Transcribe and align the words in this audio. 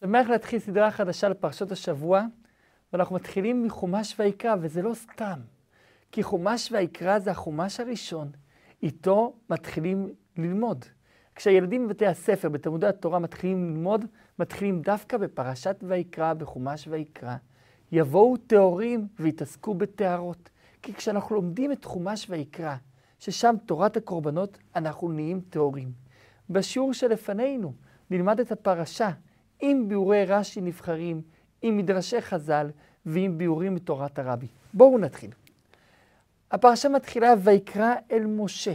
שמח 0.00 0.28
להתחיל 0.28 0.58
סדרה 0.58 0.90
חדשה 0.90 1.28
לפרשות 1.28 1.72
השבוע, 1.72 2.22
ואנחנו 2.92 3.14
מתחילים 3.16 3.62
מחומש 3.62 4.14
ויקרא, 4.18 4.54
וזה 4.60 4.82
לא 4.82 4.94
סתם. 4.94 5.40
כי 6.12 6.22
חומש 6.22 6.72
ויקרא 6.72 7.18
זה 7.18 7.30
החומש 7.30 7.80
הראשון, 7.80 8.30
איתו 8.82 9.36
מתחילים 9.50 10.08
ללמוד. 10.36 10.84
כשהילדים 11.34 11.86
בבתי 11.86 12.06
הספר, 12.06 12.48
בתלמודי 12.48 12.86
התורה, 12.86 13.18
מתחילים 13.18 13.70
ללמוד, 13.70 14.04
מתחילים 14.38 14.82
דווקא 14.82 15.16
בפרשת 15.16 15.76
ויקרא, 15.82 16.34
בחומש 16.34 16.88
ויקרא. 16.88 17.36
יבואו 17.92 18.36
טהורים 18.36 19.08
ויתעסקו 19.20 19.74
בטהרות. 19.74 20.50
כי 20.82 20.94
כשאנחנו 20.94 21.34
לומדים 21.34 21.72
את 21.72 21.84
חומש 21.84 22.26
ויקרא, 22.30 22.74
ששם 23.18 23.54
תורת 23.66 23.96
הקורבנות, 23.96 24.58
אנחנו 24.76 25.12
נהיים 25.12 25.40
טהורים. 25.50 25.92
בשיעור 26.50 26.92
שלפנינו 26.92 27.72
נלמד 28.10 28.40
את 28.40 28.52
הפרשה 28.52 29.10
עם 29.60 29.88
ביאורי 29.88 30.24
רש"י 30.24 30.60
נבחרים, 30.60 31.22
עם 31.62 31.76
מדרשי 31.76 32.20
חז"ל 32.20 32.70
ועם 33.06 33.38
ביאורים 33.38 33.74
מתורת 33.74 34.18
הרבי. 34.18 34.46
בואו 34.74 34.98
נתחיל. 34.98 35.30
הפרשה 36.50 36.88
מתחילה 36.88 37.34
ויקרא 37.38 37.94
אל 38.12 38.26
משה. 38.26 38.74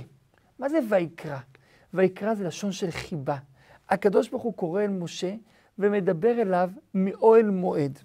מה 0.59 0.69
זה 0.69 0.79
ויקרא? 0.89 1.37
ויקרא 1.93 2.33
זה 2.33 2.43
לשון 2.43 2.71
של 2.71 2.91
חיבה. 2.91 3.37
הקדוש 3.89 4.29
ברוך 4.29 4.43
הוא 4.43 4.53
קורא 4.53 4.81
אל 4.81 4.91
משה 4.91 5.35
ומדבר 5.79 6.41
אליו 6.41 6.69
מאוהל 6.93 7.49
מועד. 7.49 7.99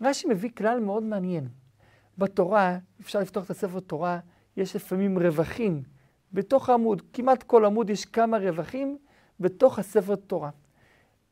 רש"י 0.00 0.28
מביא 0.28 0.50
כלל 0.56 0.80
מאוד 0.80 1.02
מעניין. 1.02 1.48
בתורה, 2.18 2.78
אפשר 3.00 3.20
לפתוח 3.20 3.44
את 3.44 3.50
הספר 3.50 3.80
תורה, 3.80 4.18
יש 4.56 4.76
לפעמים 4.76 5.18
רווחים. 5.18 5.82
בתוך 6.32 6.68
העמוד, 6.68 7.02
כמעט 7.12 7.42
כל 7.42 7.64
עמוד 7.64 7.90
יש 7.90 8.04
כמה 8.04 8.38
רווחים 8.38 8.98
בתוך 9.40 9.78
הספר 9.78 10.16
תורה. 10.16 10.50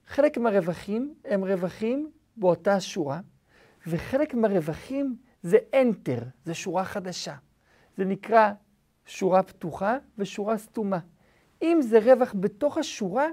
חלק 0.06 0.38
מהרווחים 0.38 1.14
הם 1.24 1.44
רווחים 1.44 2.10
באותה 2.36 2.80
שורה, 2.80 3.20
וחלק 3.86 4.34
מהרווחים 4.34 5.16
זה 5.42 5.58
enter, 5.72 6.24
זה 6.44 6.54
שורה 6.54 6.84
חדשה. 6.84 7.34
זה 7.96 8.04
נקרא 8.04 8.52
שורה 9.06 9.42
פתוחה 9.42 9.96
ושורה 10.18 10.58
סתומה. 10.58 10.98
אם 11.62 11.78
זה 11.82 11.98
רווח 11.98 12.34
בתוך 12.40 12.78
השורה, 12.78 13.28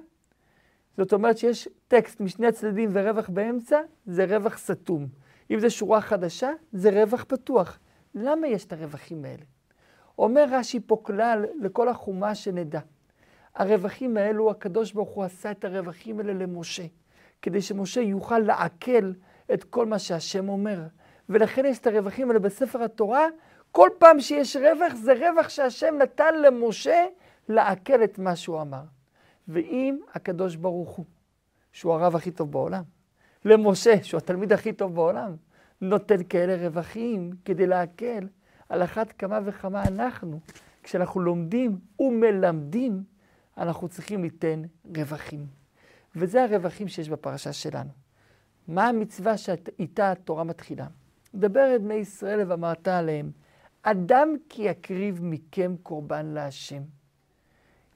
זאת 0.97 1.13
אומרת 1.13 1.37
שיש 1.37 1.67
טקסט 1.87 2.21
משני 2.21 2.47
הצדדים 2.47 2.89
ורווח 2.93 3.29
באמצע, 3.29 3.79
זה 4.05 4.25
רווח 4.25 4.57
סתום. 4.57 5.07
אם 5.51 5.59
זה 5.59 5.69
שורה 5.69 6.01
חדשה, 6.01 6.49
זה 6.71 6.89
רווח 6.89 7.25
פתוח. 7.27 7.79
למה 8.15 8.47
יש 8.47 8.65
את 8.65 8.73
הרווחים 8.73 9.25
האלה? 9.25 9.43
אומר 10.17 10.45
רש"י 10.51 10.79
פה 10.79 11.01
כלל 11.03 11.45
לכל 11.61 11.89
החומה 11.89 12.35
שנדע. 12.35 12.79
הרווחים 13.55 14.17
האלו, 14.17 14.51
הקדוש 14.51 14.91
ברוך 14.91 15.09
הוא 15.09 15.23
עשה 15.23 15.51
את 15.51 15.65
הרווחים 15.65 16.19
האלה 16.19 16.33
למשה, 16.33 16.83
כדי 17.41 17.61
שמשה 17.61 18.01
יוכל 18.01 18.39
לעכל 18.39 19.11
את 19.53 19.63
כל 19.63 19.85
מה 19.85 19.99
שהשם 19.99 20.49
אומר. 20.49 20.81
ולכן 21.29 21.65
יש 21.65 21.79
את 21.79 21.87
הרווחים 21.87 22.27
האלה 22.27 22.39
בספר 22.39 22.83
התורה. 22.83 23.27
כל 23.71 23.89
פעם 23.97 24.19
שיש 24.19 24.55
רווח, 24.55 24.93
זה 24.95 25.13
רווח 25.13 25.49
שהשם 25.49 25.95
נתן 26.01 26.41
למשה 26.41 27.05
לעכל 27.49 28.03
את 28.03 28.19
מה 28.19 28.35
שהוא 28.35 28.61
אמר. 28.61 28.83
ואם 29.47 29.99
הקדוש 30.13 30.55
ברוך 30.55 30.89
הוא, 30.89 31.05
שהוא 31.71 31.93
הרב 31.93 32.15
הכי 32.15 32.31
טוב 32.31 32.51
בעולם, 32.51 32.83
למשה, 33.45 34.03
שהוא 34.03 34.17
התלמיד 34.17 34.53
הכי 34.53 34.73
טוב 34.73 34.95
בעולם, 34.95 35.35
נותן 35.81 36.23
כאלה 36.29 36.67
רווחים 36.67 37.31
כדי 37.45 37.67
לעכל, 37.67 38.25
על 38.69 38.83
אחת 38.83 39.11
כמה 39.11 39.39
וכמה 39.45 39.83
אנחנו, 39.83 40.39
כשאנחנו 40.83 41.21
לומדים 41.21 41.77
ומלמדים, 41.99 43.03
אנחנו 43.57 43.89
צריכים 43.89 44.23
ליתן 44.23 44.61
רווחים. 44.97 45.47
וזה 46.15 46.43
הרווחים 46.43 46.87
שיש 46.87 47.09
בפרשה 47.09 47.53
שלנו. 47.53 47.89
מה 48.67 48.87
המצווה 48.87 49.37
שאיתה 49.37 50.11
התורה 50.11 50.43
מתחילה? 50.43 50.87
מדבר 51.33 51.75
את 51.75 51.81
בני 51.81 51.93
ישראל 51.93 52.51
ואמרת 52.51 52.87
עליהם, 52.87 53.31
אדם 53.81 54.29
כי 54.49 54.61
יקריב 54.61 55.19
מכם 55.23 55.75
קורבן 55.83 56.25
להשם. 56.25 56.81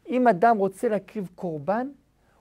אם 0.10 0.28
אדם 0.28 0.58
רוצה 0.58 0.90
להקריב 0.90 1.30
קורבן, 1.36 1.88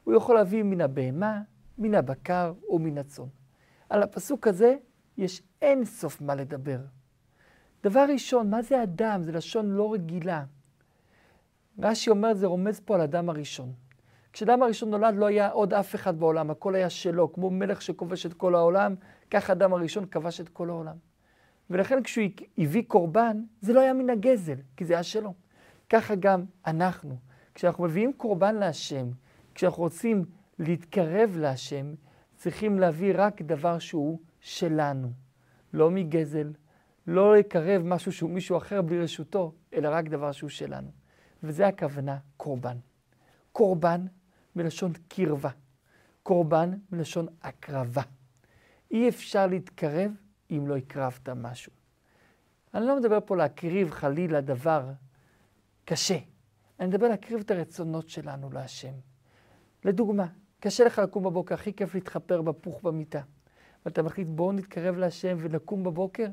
הוא 0.05 0.15
יכול 0.15 0.35
להביא 0.35 0.63
מן 0.63 0.81
הבהמה, 0.81 1.43
מן 1.79 1.95
הבקר 1.95 2.53
או 2.69 2.79
מן 2.79 2.99
הצאן. 2.99 3.25
על 3.89 4.03
הפסוק 4.03 4.47
הזה 4.47 4.77
יש 5.17 5.43
אין 5.63 5.85
סוף 5.85 6.21
מה 6.21 6.35
לדבר. 6.35 6.79
דבר 7.83 8.07
ראשון, 8.13 8.51
מה 8.51 8.63
זה 8.63 8.83
אדם? 8.83 9.23
זה 9.23 9.33
לשון 9.33 9.71
לא 9.71 9.93
רגילה. 9.93 10.45
רש"י 11.83 12.11
אומר, 12.11 12.35
זה 12.35 12.47
רומז 12.47 12.81
פה 12.81 12.95
על 12.95 13.01
אדם 13.01 13.29
הראשון. 13.29 13.73
כשאדם 14.33 14.63
הראשון 14.63 14.91
נולד 14.91 15.15
לא 15.17 15.27
היה 15.27 15.49
עוד 15.49 15.75
אף 15.75 15.95
אחד 15.95 16.19
בעולם, 16.19 16.51
הכל 16.51 16.75
היה 16.75 16.91
שלו, 16.91 17.33
כמו 17.33 17.51
מלך 17.51 17.83
שכובש 17.83 18.27
את 18.27 18.35
כל 18.35 18.55
העולם, 18.55 18.95
כך 19.31 19.51
אדם 19.51 19.73
הראשון 19.73 20.07
כבש 20.07 20.41
את 20.41 20.49
כל 20.49 20.71
העולם. 20.71 20.97
ולכן 21.71 22.03
כשהוא 22.03 22.25
הביא 22.59 22.83
קורבן, 22.87 23.43
זה 23.61 23.73
לא 23.73 23.81
היה 23.81 23.93
מן 23.93 24.11
הגזל, 24.11 24.57
כי 24.77 24.85
זה 24.85 24.95
היה 24.95 25.03
שלו. 25.03 25.35
ככה 25.91 26.15
גם 26.15 26.45
אנחנו. 26.67 27.17
כשאנחנו 27.55 27.85
מביאים 27.85 28.13
קורבן 28.13 28.55
להשם, 28.55 29.07
כשאנחנו 29.55 29.83
רוצים 29.83 30.25
להתקרב 30.59 31.37
להשם, 31.39 31.95
צריכים 32.37 32.79
להביא 32.79 33.13
רק 33.17 33.43
דבר 33.43 33.79
שהוא 33.79 34.19
שלנו. 34.41 35.09
לא 35.73 35.91
מגזל, 35.91 36.53
לא 37.07 37.37
לקרב 37.37 37.83
משהו 37.83 38.13
שהוא 38.13 38.31
מישהו 38.31 38.57
אחר 38.57 38.83
בלי 38.83 39.01
רשותו, 39.01 39.53
אלא 39.75 39.89
רק 39.93 40.09
דבר 40.09 40.33
שהוא 40.33 40.51
שלנו. 40.51 41.04
וזה 41.45 41.67
הכוונה 41.67 42.19
קורבן. 42.37 42.77
קורבן 43.53 44.07
מלשון 44.57 44.93
קרבה. 45.09 45.51
קורבן 46.23 46.71
מלשון 46.93 47.27
הקרבה. 47.43 48.03
אי 48.91 49.09
אפשר 49.09 49.47
להתקרב 49.47 50.11
אם 50.51 50.67
לא 50.67 50.77
הקרבת 50.77 51.29
משהו. 51.29 51.73
אני 52.75 52.87
לא 52.87 52.97
מדבר 52.97 53.19
פה 53.25 53.37
להקריב 53.37 53.91
חלילה 53.91 54.41
דבר 54.41 54.91
קשה. 55.85 56.19
אני 56.81 56.89
מדבר 56.89 57.09
להקריב 57.09 57.41
את 57.41 57.51
הרצונות 57.51 58.09
שלנו 58.09 58.51
להשם. 58.51 58.93
לדוגמה, 59.85 60.27
קשה 60.61 60.85
לך 60.85 60.99
לקום 60.99 61.25
בבוקר, 61.25 61.55
הכי 61.55 61.73
כיף 61.73 61.95
להתחפר 61.95 62.43
בפוך 62.43 62.83
במיטה. 62.83 63.21
ואתה 63.85 64.03
מחליט, 64.03 64.29
בואו 64.29 64.53
נתקרב 64.53 64.97
להשם 64.97 65.37
ונקום 65.41 65.85
בבוקר, 65.85 66.27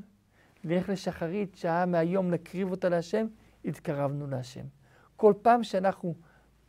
נלך 0.64 0.88
לשחרית, 0.88 1.56
שעה 1.56 1.86
מהיום 1.86 2.30
נקריב 2.30 2.70
אותה 2.70 2.88
להשם, 2.88 3.26
התקרבנו 3.64 4.26
להשם. 4.26 4.64
כל 5.22 5.34
פעם 5.42 5.62
שאנחנו 5.62 6.14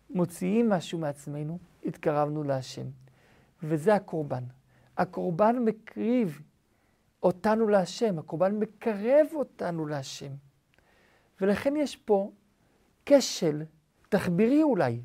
מוציאים 0.09 0.69
משהו 0.69 0.99
מעצמנו, 0.99 1.59
התקרבנו 1.85 2.43
להשם. 2.43 2.85
וזה 3.63 3.95
הקורבן. 3.95 4.43
הקורבן 4.97 5.55
מקריב 5.59 6.41
אותנו 7.23 7.67
להשם, 7.67 8.19
הקורבן 8.19 8.55
מקרב 8.55 9.27
אותנו 9.33 9.85
להשם. 9.85 10.31
ולכן 11.41 11.75
יש 11.75 11.95
פה 11.95 12.31
כשל 13.05 13.63
תחבירי 14.09 14.63
אולי. 14.63 15.01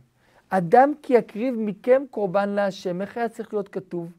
אדם 0.48 0.92
כי 1.02 1.12
יקריב 1.12 1.54
מכם 1.58 2.02
קורבן 2.10 2.48
להשם. 2.48 3.00
איך 3.00 3.16
היה 3.16 3.28
צריך 3.28 3.52
להיות 3.52 3.68
כתוב? 3.68 4.12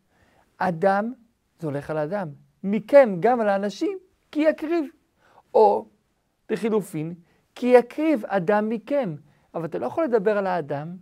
אדם, 0.58 1.14
זה 1.60 1.68
הולך 1.68 1.90
על 1.90 1.98
אדם. 1.98 2.30
מכם, 2.64 3.16
גם 3.20 3.42
על 3.42 3.50
האנשים, 3.50 3.98
כי 4.32 4.40
יקריב. 4.40 4.86
או, 5.54 5.86
לחילופין, 6.50 7.14
כי 7.56 7.68
יקריב 7.68 8.26
אדם 8.26 8.70
מכם. 8.70 9.16
אבל 9.54 9.66
אתה 9.66 9.80
לא 9.80 9.86
יכול 9.86 10.04
לדבר 10.04 10.38
על 10.38 10.48
האדם, 10.48 10.98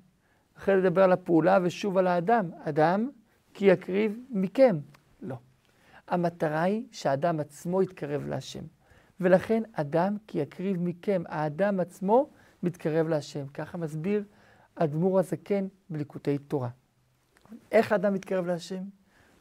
אחרי 0.58 0.76
לדבר 0.76 1.04
על 1.04 1.12
הפעולה 1.12 1.60
ושוב 1.64 1.98
על 1.98 2.08
האדם. 2.08 2.50
אדם, 2.64 3.10
כי 3.54 3.66
יקריב 3.66 4.20
מכם. 4.30 4.78
לא. 5.22 5.36
המטרה 6.08 6.62
היא 6.62 6.84
שהאדם 6.92 7.40
עצמו 7.40 7.84
יתקרב 7.84 8.28
להשם. 8.28 8.64
ולכן 9.20 9.64
אדם 9.74 10.18
כי 10.28 10.40
יקריב 10.40 10.78
מכם. 10.80 11.24
האדם 11.28 11.80
עצמו 11.80 12.30
מתקרב 12.64 13.08
להשם. 13.08 13.48
ככה 13.48 13.78
מסביר 13.78 14.24
אדמו"ר 14.76 15.20
הזקן 15.20 15.68
בליקוטי 15.90 16.38
תורה. 16.38 16.70
איך 17.72 17.92
האדם 17.92 18.14
מתקרב 18.14 18.46
להשם? 18.46 18.84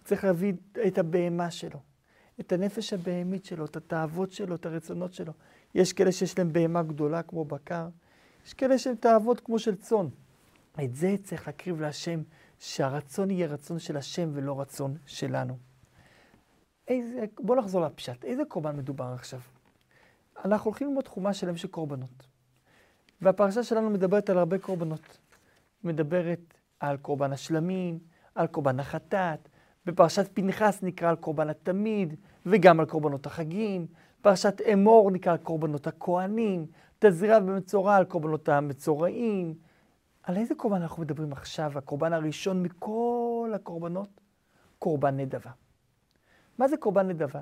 צריך 0.05 0.25
להביא 0.25 0.53
את 0.87 0.99
הבהמה 0.99 1.51
שלו, 1.51 1.81
את 2.41 2.53
הנפש 2.53 2.93
הבהמית 2.93 3.45
שלו, 3.45 3.65
את 3.65 3.77
התאוות 3.77 4.33
שלו, 4.33 4.55
את 4.55 4.67
הרצונות 4.67 5.15
שלו. 5.15 5.33
יש 5.77 5.93
כאלה 5.93 6.13
שיש 6.13 6.39
להם 6.39 6.53
בהמה 6.53 6.83
גדולה 6.83 7.23
כמו 7.23 7.45
בקר, 7.45 7.89
יש 8.47 8.55
כאלה 8.55 8.79
שהם 8.79 8.95
תאוות 8.95 9.41
כמו 9.41 9.59
של 9.59 9.75
צאן. 9.75 10.07
את 10.85 10.95
זה 10.95 11.15
צריך 11.23 11.47
להקריב 11.47 11.81
להשם, 11.81 12.23
שהרצון 12.59 13.31
יהיה 13.31 13.47
רצון 13.47 13.79
של 13.79 13.97
השם 13.97 14.31
ולא 14.33 14.61
רצון 14.61 14.97
שלנו. 15.07 15.59
איזה, 16.89 17.25
בואו 17.39 17.59
נחזור 17.59 17.81
לפשט. 17.81 18.25
איזה 18.25 18.43
קורבן 18.49 18.77
מדובר 18.77 19.05
עכשיו? 19.05 19.41
אנחנו 20.45 20.71
הולכים 20.71 20.89
ללמוד 20.89 21.05
תחומה 21.05 21.35
שלם 21.35 21.57
של 21.57 21.69
קורבנות. 21.69 22.27
והפרשה 23.21 23.63
שלנו 23.63 23.91
מדברת 23.91 24.31
על 24.31 24.39
הרבה 24.39 24.59
קורבנות. 24.59 25.19
מדברת 25.85 26.55
על 26.81 26.97
קורבן 26.97 27.33
השלמים, 27.33 27.99
על 28.35 28.47
קורבן 28.47 28.81
החטאת, 28.81 29.49
בפרשת 29.87 30.31
פנחס 30.35 30.83
נקרא 30.83 31.09
על 31.09 31.17
קורבן 31.17 31.49
התמיד, 31.49 32.15
וגם 32.47 32.81
על 32.81 32.87
קורבנות 32.87 33.27
החגים. 33.27 33.87
פרשת 34.27 34.61
אמור 34.73 35.11
נקרא 35.11 35.37
קורבנות 35.37 35.87
הכהנים, 35.87 36.67
תזריע 36.99 37.39
ומצורע 37.39 37.97
על 37.97 38.05
קורבנות 38.05 38.49
המצורעים. 38.49 39.55
על 40.23 40.37
איזה 40.37 40.55
קורבן 40.55 40.83
אנחנו 40.83 41.03
מדברים 41.03 41.33
עכשיו? 41.33 41.79
הקורבן 41.79 42.13
הראשון 42.13 42.63
מכל 42.63 43.53
הקורבנות 43.55 44.21
קורבן 44.79 45.17
נדבה. 45.17 45.51
מה 46.59 46.69
זה 46.69 46.77
קורבן 46.77 47.09
נדבה? 47.09 47.41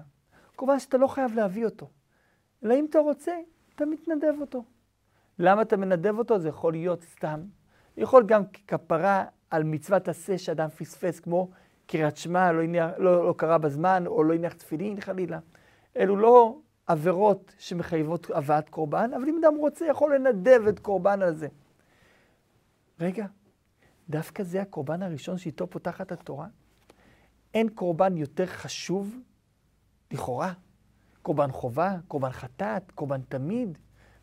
קורבן 0.56 0.78
שאתה 0.78 0.98
לא 0.98 1.06
חייב 1.06 1.34
להביא 1.34 1.64
אותו. 1.64 1.90
אלא 2.64 2.74
אם 2.74 2.86
אתה 2.90 2.98
רוצה, 2.98 3.32
אתה 3.74 3.86
מתנדב 3.86 4.34
אותו. 4.40 4.64
למה 5.38 5.62
אתה 5.62 5.76
מנדב 5.76 6.18
אותו? 6.18 6.38
זה 6.38 6.48
יכול 6.48 6.72
להיות 6.72 7.02
סתם. 7.02 7.40
יכול 7.96 8.24
גם 8.26 8.42
ככפרה 8.46 9.24
על 9.50 9.62
מצוות 9.62 10.08
עשה 10.08 10.38
שאדם 10.38 10.68
פספס, 10.68 11.20
כמו 11.20 11.50
קריאת 11.86 12.16
שמע, 12.16 12.52
לא, 12.52 12.62
לא, 12.98 13.26
לא 13.26 13.34
קרא 13.36 13.58
בזמן, 13.58 14.04
או 14.06 14.24
לא 14.24 14.34
הניח 14.34 14.52
תפילין 14.52 15.00
חלילה. 15.00 15.38
אלו 15.96 16.16
לא 16.16 16.58
עבירות 16.86 17.54
שמחייבות 17.58 18.30
הבאת 18.30 18.68
קורבן, 18.68 19.10
אבל 19.16 19.28
אם 19.28 19.38
אדם 19.44 19.54
רוצה, 19.56 19.86
יכול 19.86 20.14
לנדב 20.14 20.60
את 20.68 20.78
קורבן 20.78 21.22
הזה. 21.22 21.48
רגע, 23.00 23.26
דווקא 24.08 24.42
זה 24.42 24.62
הקורבן 24.62 25.02
הראשון 25.02 25.38
שאיתו 25.38 25.70
פותחת 25.70 26.12
התורה? 26.12 26.46
אין 27.54 27.68
קורבן 27.68 28.16
יותר 28.16 28.46
חשוב, 28.46 29.16
לכאורה. 30.12 30.52
קורבן 31.22 31.50
חובה, 31.50 31.96
קורבן 32.08 32.30
חטאת, 32.30 32.90
קורבן 32.90 33.20
תמיד. 33.28 33.78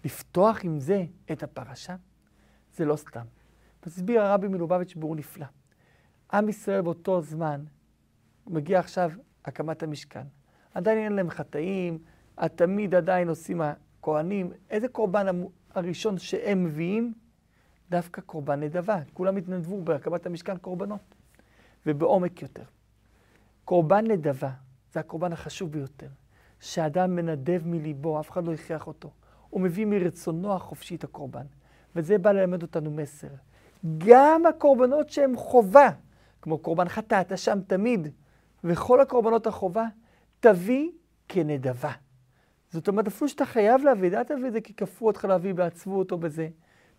לפתוח 0.06 0.60
עם 0.64 0.80
זה 0.80 1.06
את 1.32 1.44
הפרשה? 1.44 1.96
זה 2.76 2.86
לא 2.86 2.96
סתם. 2.96 3.26
מסביר 3.86 4.22
הרבי 4.22 4.48
מלובביץ' 4.48 4.96
ביאור 4.96 5.16
נפלא. 5.16 5.46
עם 6.34 6.50
ישראל 6.50 6.82
באותו 6.82 7.22
זמן, 7.22 7.64
מגיע 8.48 8.80
עכשיו 8.80 9.12
הקמת 9.46 9.84
המשכן. 9.84 10.24
עדיין 10.74 10.98
אין 10.98 11.14
להם 11.14 11.30
חטאים, 11.30 12.00
התמיד 12.38 12.96
עדיין 12.96 13.30
עושים 13.30 13.62
הכוהנים. 13.62 14.52
איזה 14.70 14.88
קורבן 14.88 15.28
הראשון 15.74 16.18
שהם 16.18 16.64
מביאים? 16.64 17.14
דווקא 17.90 18.22
קורבן 18.22 18.60
נדבה. 18.60 19.00
כולם 19.14 19.38
התנדבו 19.38 19.82
בהקמת 19.82 20.26
המשכן 20.26 20.58
קורבנות. 20.58 21.16
ובעומק 21.86 22.42
יותר. 22.42 22.64
קורבן 23.66 24.08
נדבה 24.08 24.50
זה 24.94 25.00
הקורבן 25.00 25.34
החשוב 25.34 25.72
ביותר. 25.72 26.08
שאדם 26.60 27.16
מנדב 27.16 27.62
מליבו, 27.66 28.20
אף 28.20 28.32
אחד 28.32 28.46
לא 28.46 28.54
הכריח 28.54 28.88
אותו. 28.88 29.12
הוא 29.50 29.62
מביא 29.62 29.86
מרצונו 29.86 30.54
החופשי 30.54 30.96
את 30.96 31.04
הקורבן. 31.04 31.46
וזה 31.96 32.18
בא 32.18 32.32
ללמד 32.32 32.62
אותנו 32.62 32.92
מסר. 32.92 33.28
גם 33.98 34.46
הקורבנות 34.46 35.10
שהן 35.10 35.36
חובה, 35.36 35.90
כמו 36.42 36.58
קורבן 36.58 36.90
חטאת, 36.90 37.32
אשם 37.32 37.60
תמיד, 37.68 38.08
וכל 38.64 39.02
הקורבנות 39.02 39.48
החובה, 39.48 39.86
תביא 40.40 40.92
כנדבה. 41.28 41.92
זאת 42.72 42.88
אומרת, 42.88 43.08
אפילו 43.08 43.30
שאתה 43.30 43.46
חייב 43.46 43.84
להביא, 43.84 44.18
אל 44.18 44.24
תביא 44.24 44.48
את 44.48 44.54
זה 44.54 44.62
כי 44.62 44.74
כפו 44.74 45.08
אותך 45.08 45.26
להביא 45.26 45.54
בעצבו 45.54 46.00
אותו 46.00 46.18
בזה. 46.18 46.50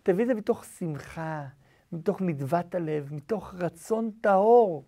תביא 0.03 0.23
את 0.23 0.27
זה 0.27 0.33
מתוך 0.33 0.65
שמחה, 0.65 1.45
מתוך 1.91 2.21
נדבת 2.21 2.75
הלב, 2.75 3.13
מתוך 3.13 3.53
רצון 3.53 4.11
טהור. 4.21 4.85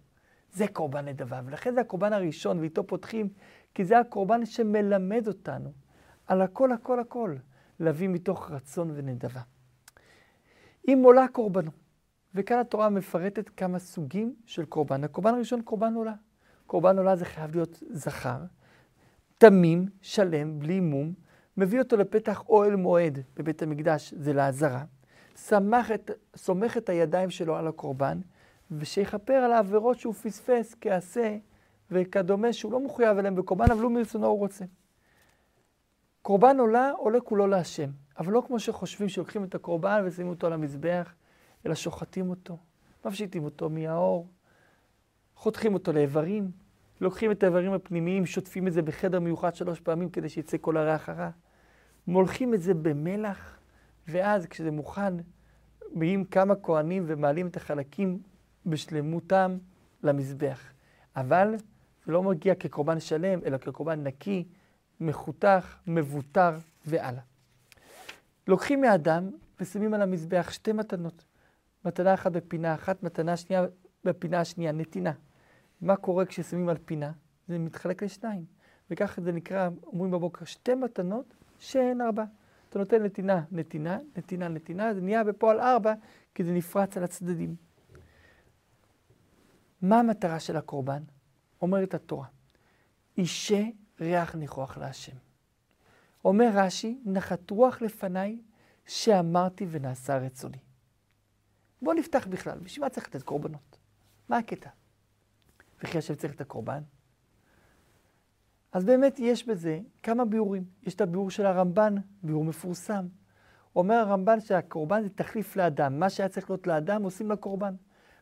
זה 0.51 0.67
קורבן 0.67 1.05
נדבה, 1.05 1.41
ולכן 1.45 1.73
זה 1.73 1.81
הקורבן 1.81 2.13
הראשון, 2.13 2.59
ואיתו 2.59 2.87
פותחים, 2.87 3.29
כי 3.73 3.85
זה 3.85 3.99
הקורבן 3.99 4.45
שמלמד 4.45 5.27
אותנו 5.27 5.71
על 6.27 6.41
הכל, 6.41 6.71
הכל, 6.71 6.99
הכל, 6.99 7.35
להביא 7.79 8.09
מתוך 8.09 8.51
רצון 8.51 8.91
ונדבה. 8.95 9.41
אם 10.87 11.01
עולה 11.03 11.27
קורבנו, 11.27 11.71
וכאן 12.35 12.57
התורה 12.57 12.89
מפרטת 12.89 13.49
כמה 13.49 13.79
סוגים 13.79 14.35
של 14.45 14.65
קורבן. 14.65 15.03
הקורבן 15.03 15.33
הראשון, 15.33 15.61
קורבן 15.61 15.93
עולה. 15.93 16.13
קורבן 16.67 16.97
עולה 16.97 17.15
זה 17.15 17.25
חייב 17.25 17.55
להיות 17.55 17.83
זכר, 17.89 18.39
תמים, 19.37 19.85
שלם, 20.01 20.59
בלי 20.59 20.79
מום, 20.79 21.13
מביא 21.57 21.79
אותו 21.79 21.97
לפתח 21.97 22.43
אוהל 22.49 22.75
מועד 22.75 23.19
בבית 23.35 23.61
המקדש, 23.61 24.13
זה 24.17 24.33
לעזרה. 24.33 24.83
את, 25.93 26.11
סומך 26.35 26.77
את 26.77 26.89
הידיים 26.89 27.29
שלו 27.29 27.55
על 27.55 27.67
הקורבן, 27.67 28.19
ושיכפר 28.71 29.33
על 29.33 29.51
העבירות 29.51 29.99
שהוא 29.99 30.13
פספס 30.13 30.75
כעשה 30.81 31.37
וכדומה, 31.91 32.53
שהוא 32.53 32.71
לא 32.71 32.79
מחויב 32.79 33.17
אליהם 33.17 33.35
בקורבן, 33.35 33.71
אבל 33.71 33.83
הוא 33.83 33.91
מרצונו 33.91 34.27
הוא 34.27 34.39
רוצה. 34.39 34.65
קורבן 36.21 36.59
עולה, 36.59 36.91
עולה 36.91 37.19
כולו 37.19 37.47
להשם. 37.47 37.89
אבל 38.19 38.33
לא 38.33 38.43
כמו 38.47 38.59
שחושבים 38.59 39.09
שלוקחים 39.09 39.43
את 39.43 39.55
הקורבן 39.55 40.03
ושמים 40.05 40.29
אותו 40.29 40.47
על 40.47 40.53
המזבח, 40.53 41.13
אלא 41.65 41.75
שוחטים 41.75 42.29
אותו, 42.29 42.57
מפשיטים 43.05 43.43
אותו 43.43 43.69
מהאור, 43.69 44.27
חותכים 45.35 45.73
אותו 45.73 45.93
לאיברים, 45.93 46.51
לוקחים 47.01 47.31
את 47.31 47.43
האיברים 47.43 47.73
הפנימיים, 47.73 48.25
שוטפים 48.25 48.67
את 48.67 48.73
זה 48.73 48.81
בחדר 48.81 49.19
מיוחד 49.19 49.55
שלוש 49.55 49.79
פעמים 49.79 50.09
כדי 50.09 50.29
שיצא 50.29 50.57
כל 50.61 50.77
הריח 50.77 51.09
הרע. 51.09 51.29
מולכים 52.07 52.53
את 52.53 52.61
זה 52.61 52.73
במלח, 52.73 53.59
ואז 54.07 54.45
כשזה 54.45 54.71
מוכן, 54.71 55.13
באים 55.93 56.25
כמה 56.25 56.53
כהנים 56.55 57.03
ומעלים 57.07 57.47
את 57.47 57.57
החלקים 57.57 58.19
בשלמותם 58.65 59.57
למזבח. 60.03 60.71
אבל 61.15 61.55
זה 62.05 62.11
לא 62.11 62.23
מגיע 62.23 62.55
כקורבן 62.55 62.99
שלם, 62.99 63.39
אלא 63.45 63.57
כקורבן 63.57 64.03
נקי, 64.03 64.43
מחותך, 64.99 65.77
מבוטר 65.87 66.57
והלאה. 66.85 67.21
לוקחים 68.47 68.81
מאדם 68.81 69.29
ושמים 69.59 69.93
על 69.93 70.01
המזבח 70.01 70.47
שתי 70.51 70.71
מתנות. 70.71 71.25
מתנה 71.85 72.13
אחת 72.13 72.31
בפינה 72.31 72.73
אחת, 72.73 73.03
מתנה 73.03 73.37
שנייה 73.37 73.65
בפינה 74.03 74.39
השנייה, 74.39 74.71
נתינה. 74.71 75.11
מה 75.81 75.95
קורה 75.95 76.25
כששמים 76.25 76.69
על 76.69 76.77
פינה? 76.85 77.11
זה 77.47 77.59
מתחלק 77.59 78.03
לשניים. 78.03 78.45
וככה 78.89 79.21
זה 79.21 79.31
נקרא, 79.31 79.69
אומרים 79.83 80.11
בבוקר, 80.11 80.45
שתי 80.45 80.75
מתנות 80.75 81.33
שהן 81.59 82.01
ארבע. 82.01 82.23
אתה 82.69 82.79
נותן 82.79 83.03
נתינה, 83.03 83.43
נתינה, 83.51 83.97
נתינה, 84.17 84.47
נתינה, 84.47 84.93
זה 84.93 85.01
נהיה 85.01 85.23
בפועל 85.23 85.59
ארבע, 85.59 85.93
כי 86.35 86.43
זה 86.43 86.51
נפרץ 86.51 86.97
על 86.97 87.03
הצדדים. 87.03 87.55
מה 89.81 89.99
המטרה 89.99 90.39
של 90.39 90.57
הקורבן? 90.57 91.03
אומרת 91.61 91.93
התורה, 91.93 92.27
אישה 93.17 93.63
ריח 94.01 94.35
ניחוח 94.35 94.77
להשם. 94.77 95.15
אומר 96.25 96.49
רש"י, 96.53 96.99
נחת 97.05 97.49
רוח 97.49 97.81
לפניי 97.81 98.41
שאמרתי 98.85 99.67
ונעשה 99.69 100.17
רצוני. 100.17 100.57
בואו 101.81 101.95
נפתח 101.95 102.27
בכלל, 102.29 102.59
בשביל 102.59 102.85
מה 102.85 102.89
צריך 102.89 103.07
לתת 103.07 103.23
קורבנות? 103.23 103.77
מה 104.29 104.37
הקטע? 104.37 104.69
וכי 105.85 105.97
השם 105.97 106.15
צריך 106.15 106.33
את 106.33 106.41
הקורבן? 106.41 106.81
אז 108.71 108.85
באמת 108.85 109.19
יש 109.19 109.47
בזה 109.47 109.79
כמה 110.03 110.25
ביאורים. 110.25 110.63
יש 110.83 110.95
את 110.95 111.01
הביאור 111.01 111.29
של 111.29 111.45
הרמב"ן, 111.45 111.95
ביאור 112.23 112.45
מפורסם. 112.45 113.05
אומר 113.75 113.95
הרמב"ן 113.95 114.39
שהקורבן 114.39 115.03
זה 115.03 115.09
תחליף 115.09 115.55
לאדם. 115.55 115.99
מה 115.99 116.09
שהיה 116.09 116.29
צריך 116.29 116.49
להיות 116.49 116.67
לאדם, 116.67 117.03
עושים 117.03 117.31
לקורבן. 117.31 117.73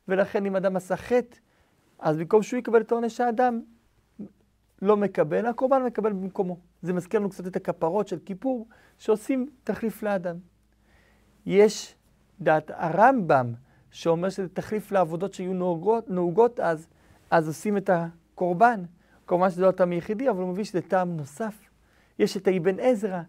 ולכן 0.07 0.45
אם 0.45 0.55
אדם 0.55 0.75
עשה 0.75 0.95
חטא, 0.95 1.37
אז 1.99 2.17
במקום 2.17 2.43
שהוא 2.43 2.59
יקבל 2.59 2.81
את 2.81 2.91
עונש 2.91 3.21
האדם, 3.21 3.61
לא 4.81 4.97
מקבל, 4.97 5.45
הקורבן 5.45 5.83
מקבל 5.83 6.13
במקומו. 6.13 6.57
זה 6.81 6.93
מזכיר 6.93 7.19
לנו 7.19 7.29
קצת 7.29 7.47
את 7.47 7.55
הכפרות 7.55 8.07
של 8.07 8.19
כיפור, 8.25 8.67
שעושים 8.97 9.49
תחליף 9.63 10.03
לאדם. 10.03 10.35
יש 11.45 11.95
דעת 12.39 12.71
הרמב"ם, 12.73 13.53
שאומר 13.91 14.29
שזה 14.29 14.49
תחליף 14.49 14.91
לעבודות 14.91 15.33
שהיו 15.33 15.53
נהוגות, 15.53 16.09
נהוגות 16.09 16.59
אז, 16.59 16.87
אז 17.33 17.47
עושים 17.47 17.77
את 17.77 17.89
הקורבן. 17.89 18.83
כמובן 19.27 19.49
שזה 19.49 19.61
לא 19.61 19.69
הטעם 19.69 19.91
היחידי, 19.91 20.29
אבל 20.29 20.41
הוא 20.41 20.49
מביא 20.49 20.63
שזה 20.63 20.81
טעם 20.81 21.17
נוסף. 21.17 21.55
יש 22.19 22.37
את 22.37 22.47
האבן 22.47 22.79
עזרא, 22.79 23.21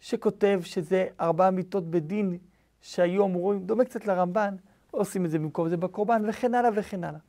שכותב 0.00 0.60
שזה 0.62 1.06
ארבעה 1.20 1.50
מיטות 1.50 1.90
בדין 1.90 2.38
שהיו 2.80 3.24
אמורים, 3.24 3.66
דומה 3.66 3.84
קצת 3.84 4.06
לרמב"ן, 4.06 4.56
עושים 4.90 5.24
את 5.24 5.30
זה 5.30 5.38
במקום 5.38 5.68
זה 5.68 5.76
בקורבן, 5.76 6.22
וכן 6.28 6.54
הלאה 6.54 6.70
וכן 6.74 7.04
הלאה. 7.04 7.20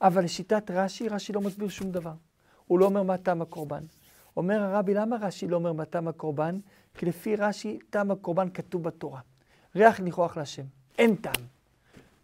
אבל 0.00 0.24
לשיטת 0.24 0.70
רש"י, 0.70 1.08
רש"י 1.08 1.32
לא 1.32 1.40
מסביר 1.40 1.68
שום 1.68 1.90
דבר. 1.90 2.14
הוא 2.66 2.78
לא 2.78 2.84
אומר 2.84 3.02
מה 3.02 3.16
טעם 3.16 3.42
הקורבן. 3.42 3.84
אומר 4.36 4.62
הרבי, 4.62 4.94
למה 4.94 5.16
רש"י 5.20 5.48
לא 5.48 5.56
אומר 5.56 5.72
מה 5.72 5.84
טעם 5.84 6.08
הקורבן? 6.08 6.58
כי 6.94 7.06
לפי 7.06 7.36
רש"י, 7.36 7.78
טעם 7.90 8.10
הקורבן 8.10 8.50
כתוב 8.50 8.82
בתורה. 8.82 9.20
ריח 9.76 10.00
ניחוח 10.00 10.36
להשם. 10.36 10.64
אין 10.98 11.16
טעם. 11.16 11.44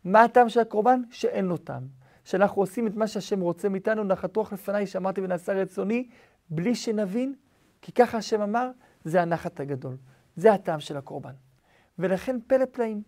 מה 0.05 0.23
הטעם 0.23 0.49
של 0.49 0.61
הקורבן? 0.61 1.03
שאין 1.11 1.45
לו 1.45 1.57
טעם. 1.57 2.02
שאנחנו 2.25 2.63
עושים 2.63 2.87
את 2.87 2.95
מה 2.95 3.07
שהשם 3.07 3.41
רוצה 3.41 3.69
מאיתנו, 3.69 4.05
נחת 4.05 4.37
רוח 4.37 4.53
לפניי, 4.53 4.87
שאמרתי 4.87 5.21
ונעשה 5.21 5.53
רצוני, 5.53 6.09
בלי 6.51 6.75
שנבין, 6.75 7.35
כי 7.83 7.93
ככה 7.93 8.19
השם 8.19 8.41
אמר, 8.41 8.71
זה 9.05 9.23
הנחת 9.23 9.61
הגדול. 9.61 9.97
זה 10.37 10.53
הטעם 10.53 10.81
של 10.81 10.97
הקורבן. 10.97 11.33
ולכן 11.99 12.37
פלא 12.47 12.65
פלאים. 12.65 13.03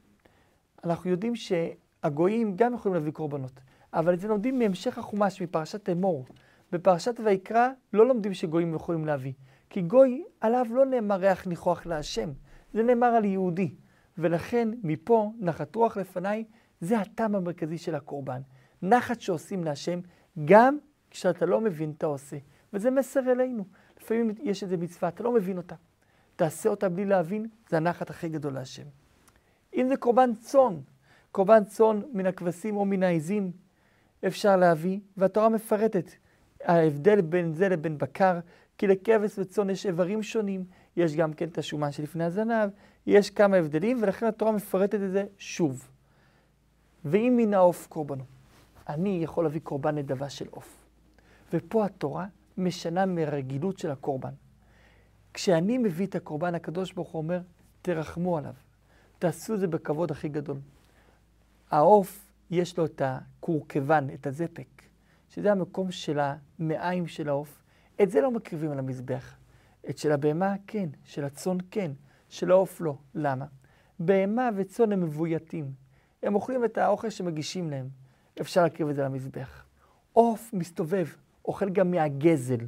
אנחנו 0.85 1.11
יודעים 1.11 1.33
שהגויים 1.37 2.57
גם 2.57 2.75
יכולים 2.75 2.95
להביא 2.95 3.13
קורבנות, 3.13 3.61
אבל 3.93 4.15
את 4.15 4.21
זה 4.21 4.29
לומדים 4.29 4.59
מהמשך 4.59 4.99
החומש, 4.99 5.43
מפרשת 5.43 5.89
אמור. 5.89 6.25
בפרשת 6.73 7.21
ויקרא 7.25 7.69
לא 7.93 8.07
לומדים 8.07 8.35
שגויים 8.35 8.75
יכולים 8.75 9.05
להביא, 9.05 9.33
כי 9.71 9.83
גוי 9.83 10.25
עליו 10.41 10.67
לא 10.71 10.87
נאמר 10.87 11.17
ריח 11.17 11.47
ניחוח 11.47 11.87
להשם, 11.87 12.31
זה 12.73 12.83
נאמר 12.83 13.07
על 13.07 13.25
יהודי. 13.25 13.75
ולכן 14.19 14.69
מפה 14.83 15.33
נחת 15.41 15.77
רוח 15.77 15.97
לפניי, 15.97 16.45
זה 16.81 16.99
הטעם 16.99 17.35
המרכזי 17.35 17.79
של 17.79 17.95
הקורבן. 17.95 18.41
נחת 18.89 19.21
שעושים 19.21 19.65
להשם, 19.65 20.01
גם 20.45 20.79
כשאתה 21.11 21.47
לא 21.47 21.61
מבין 21.61 21.93
אתה 21.97 22.07
עושה. 22.07 22.37
וזה 22.73 22.91
מסר 22.91 23.33
אלינו. 23.33 23.65
לפעמים 24.01 24.31
יש 24.43 24.63
איזה 24.63 24.77
מצווה, 24.77 25.09
אתה 25.09 25.23
לא 25.23 25.33
מבין 25.33 25.57
אותה. 25.57 25.75
תעשה 26.37 26.69
אותה 26.69 26.89
בלי 26.89 27.05
להבין, 27.05 27.49
זה 27.69 27.77
הנחת 27.77 28.11
הכי 28.11 28.29
גדול 28.29 28.53
להשם. 28.53 28.83
אם 29.75 29.89
זה 29.89 29.97
קורבן 29.97 30.35
צאן, 30.35 30.75
קורבן 31.33 31.65
צאן 31.65 32.01
מן 32.13 32.27
הכבשים 32.27 32.77
או 32.77 32.85
מן 32.85 33.03
העזים, 33.03 33.53
אפשר 34.27 34.57
להביא, 34.57 35.01
והתורה 35.17 35.49
מפרטת 35.49 36.11
ההבדל 36.65 37.21
בין 37.21 37.53
זה 37.53 37.69
לבין 37.69 37.99
בקר, 37.99 38.39
כי 38.79 38.87
לכבש 38.87 39.39
וצאן 39.39 39.71
יש 39.71 39.87
איברים 39.87 40.23
שונים, 40.23 40.65
יש 40.97 41.17
גם 41.17 41.33
כן 41.33 41.49
את 41.49 41.59
השומן 41.59 41.93
שלפני 41.93 42.25
הזנב, 42.25 42.71
יש 43.07 43.31
כמה 43.31 43.57
הבדלים, 43.57 44.03
ולכן 44.03 44.27
התורה 44.27 44.53
מפרטת 44.53 44.95
את 44.95 45.11
זה 45.11 45.25
שוב. 45.39 45.89
ואם 47.05 47.35
מן 47.37 47.55
העוף 47.55 47.87
קורבנו, 47.87 48.25
אני 48.89 49.21
יכול 49.23 49.45
להביא 49.45 49.61
קורבן 49.61 49.95
נדבה 49.95 50.31
של 50.31 50.47
עוף. 50.51 50.85
ופה 51.53 51.85
התורה 51.85 52.27
משנה 52.59 53.07
מרגילות 53.07 53.79
של 53.79 53.91
הקורבן. 53.91 54.33
כשאני 55.35 55.79
מביא 55.79 56.07
את 56.07 56.15
הקורבן, 56.15 56.55
הקדוש 56.55 56.93
ברוך 56.93 57.09
הוא 57.09 57.23
אומר, 57.23 57.41
תרחמו 57.83 58.39
עליו. 58.39 58.55
תעשו 59.19 59.55
את 59.55 59.61
זה 59.61 59.67
בכבוד 59.67 60.11
הכי 60.11 60.29
גדול. 60.29 60.57
העוף, 61.71 62.27
יש 62.51 62.79
לו 62.79 62.85
את 62.85 63.03
הקורקבן, 63.05 64.07
את 64.15 64.27
הזפק, 64.27 64.83
שזה 65.29 65.53
המקום 65.53 65.91
של 65.91 66.21
המעיים 66.21 67.07
של 67.07 67.29
העוף. 67.29 67.63
את 68.03 68.11
זה 68.11 68.21
לא 68.21 68.31
מקריבים 68.31 68.71
על 68.71 68.79
המזבח. 68.79 69.37
את 69.91 69.99
של 69.99 70.13
הבהמה, 70.13 70.55
כן. 70.67 70.89
של 71.05 71.25
הצאן, 71.25 71.57
כן. 71.71 71.93
של 72.29 72.51
העוף, 72.51 72.81
לא. 72.81 72.97
למה? 73.15 73.47
בהמה 73.99 74.51
וצאן 74.57 74.93
הם 74.93 75.01
מבויתים. 75.01 75.73
הם 76.23 76.35
אוכלים 76.35 76.65
את 76.65 76.79
האוכל 76.79 77.11
שמגישים 77.11 77.71
להם. 77.71 77.89
אפשר 78.41 78.63
להקריב 78.63 78.89
את 78.89 78.95
זה 78.95 79.01
על 79.01 79.07
המזבח. 79.07 79.65
עוף 80.13 80.51
מסתובב, 80.53 81.07
אוכל 81.45 81.71
גם 81.71 81.91
מהגזל. 81.91 82.67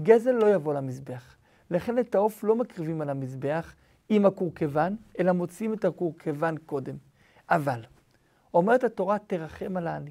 גזל 0.00 0.32
לא 0.32 0.54
יבוא 0.54 0.74
למזבח. 0.74 1.36
לכן 1.70 1.98
את 1.98 2.14
העוף 2.14 2.44
לא 2.44 2.56
מקריבים 2.56 3.00
על 3.00 3.10
המזבח 3.10 3.74
עם 4.08 4.26
הקורקבן, 4.26 4.94
אלא 5.18 5.32
מוציאים 5.32 5.72
את 5.72 5.84
הקורקבן 5.84 6.54
קודם. 6.66 6.96
אבל, 7.50 7.80
אומרת 8.54 8.84
התורה, 8.84 9.18
תרחם 9.18 9.76
על 9.76 9.86
העני. 9.86 10.10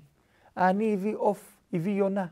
העני 0.55 0.93
הביא 0.93 1.15
עוף, 1.15 1.57
הביא 1.73 1.93
יונה. 1.93 2.25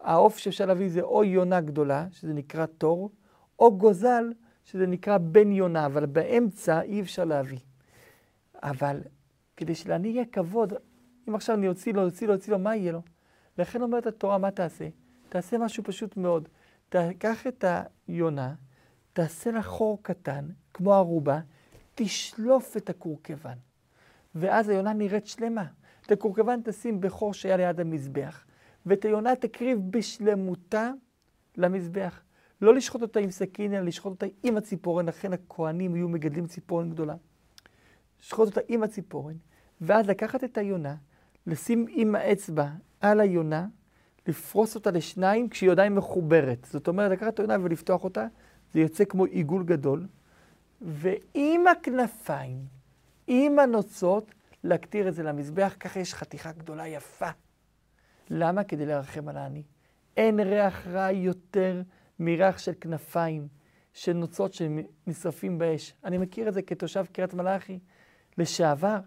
העוף 0.00 0.38
שאפשר 0.38 0.66
להביא 0.66 0.88
זה 0.88 1.00
או 1.00 1.24
יונה 1.24 1.60
גדולה, 1.60 2.06
שזה 2.10 2.32
נקרא 2.32 2.66
תור, 2.66 3.10
או 3.58 3.78
גוזל, 3.78 4.32
שזה 4.64 4.86
נקרא 4.86 5.18
בן 5.18 5.52
יונה, 5.52 5.86
אבל 5.86 6.06
באמצע 6.06 6.80
אי 6.80 7.00
אפשר 7.00 7.24
להביא. 7.24 7.58
אבל 8.62 9.00
כדי 9.56 9.74
שלעני 9.74 10.08
יהיה 10.08 10.24
כבוד, 10.32 10.72
אם 11.28 11.34
עכשיו 11.34 11.56
אני 11.56 11.68
אוציא 11.68 11.92
לו, 11.92 12.04
אוציא 12.04 12.28
לו, 12.28 12.34
אוציא 12.34 12.52
לו, 12.52 12.58
מה 12.58 12.76
יהיה 12.76 12.92
לו? 12.92 13.02
לכן 13.58 13.82
אומרת 13.82 14.06
התורה, 14.06 14.38
מה 14.38 14.50
תעשה? 14.50 14.88
תעשה 15.28 15.58
משהו 15.58 15.84
פשוט 15.84 16.16
מאוד. 16.16 16.48
תקח 16.88 17.46
את 17.46 17.64
היונה, 18.08 18.54
תעשה 19.12 19.50
לה 19.50 19.62
חור 19.62 19.98
קטן, 20.02 20.48
כמו 20.74 20.94
ערובה, 20.94 21.40
תשלוף 21.94 22.76
את 22.76 22.90
הקורקבן. 22.90 23.58
ואז 24.34 24.68
היונה 24.68 24.92
נראית 24.92 25.26
שלמה. 25.26 25.64
את 26.06 26.12
הקורקבן 26.12 26.60
תשים 26.64 27.00
בחור 27.00 27.34
שהיה 27.34 27.56
ליד 27.56 27.80
המזבח, 27.80 28.44
ואת 28.86 29.04
היונה 29.04 29.36
תקריב 29.36 29.78
בשלמותה 29.90 30.90
למזבח. 31.56 32.22
לא 32.62 32.74
לשחוט 32.74 33.02
אותה 33.02 33.20
עם 33.20 33.30
סכין, 33.30 33.74
אלא 33.74 33.84
לשחוט 33.84 34.10
אותה 34.10 34.26
עם 34.42 34.56
הציפורן, 34.56 35.06
לכן 35.06 35.32
הכוהנים 35.32 35.94
היו 35.94 36.08
מגדלים 36.08 36.46
ציפורן 36.46 36.90
גדולה. 36.90 37.14
לשחוט 38.20 38.48
אותה 38.48 38.60
עם 38.68 38.82
הציפורן, 38.82 39.34
ואז 39.80 40.08
לקחת 40.08 40.44
את 40.44 40.58
היונה, 40.58 40.94
לשים 41.48 41.86
עם 41.90 42.14
האצבע 42.14 42.68
על 43.00 43.20
היונה, 43.20 43.66
לפרוס 44.26 44.74
אותה 44.74 44.90
לשניים 44.90 45.48
כשהיא 45.48 45.70
עדיין 45.70 45.94
מחוברת. 45.94 46.66
זאת 46.70 46.88
אומרת, 46.88 47.10
לקחת 47.10 47.34
את 47.34 47.38
היונה 47.38 47.56
ולפתוח 47.62 48.04
אותה, 48.04 48.26
זה 48.72 48.80
יוצא 48.80 49.04
כמו 49.04 49.24
עיגול 49.24 49.64
גדול, 49.64 50.06
ועם 50.80 51.66
הכנפיים, 51.66 52.58
עם 53.26 53.58
הנוצות, 53.58 54.34
להקטיר 54.64 55.08
את 55.08 55.14
זה 55.14 55.22
למזבח, 55.22 55.76
ככה 55.80 56.00
יש 56.00 56.14
חתיכה 56.14 56.52
גדולה 56.52 56.88
יפה. 56.88 57.30
למה? 58.30 58.64
כדי 58.64 58.86
לרחם 58.86 59.28
על 59.28 59.36
העני. 59.36 59.62
אין 60.16 60.40
ריח 60.40 60.86
רע 60.86 61.10
יותר 61.10 61.82
מריח 62.20 62.58
של 62.58 62.72
כנפיים, 62.80 63.48
של 63.92 64.12
נוצות 64.12 64.54
שנשרפים 64.54 65.58
באש. 65.58 65.94
אני 66.04 66.18
מכיר 66.18 66.48
את 66.48 66.54
זה 66.54 66.62
כתושב 66.62 67.04
קריית 67.12 67.34
מלאכי 67.34 67.78
לשעבר. 68.38 68.98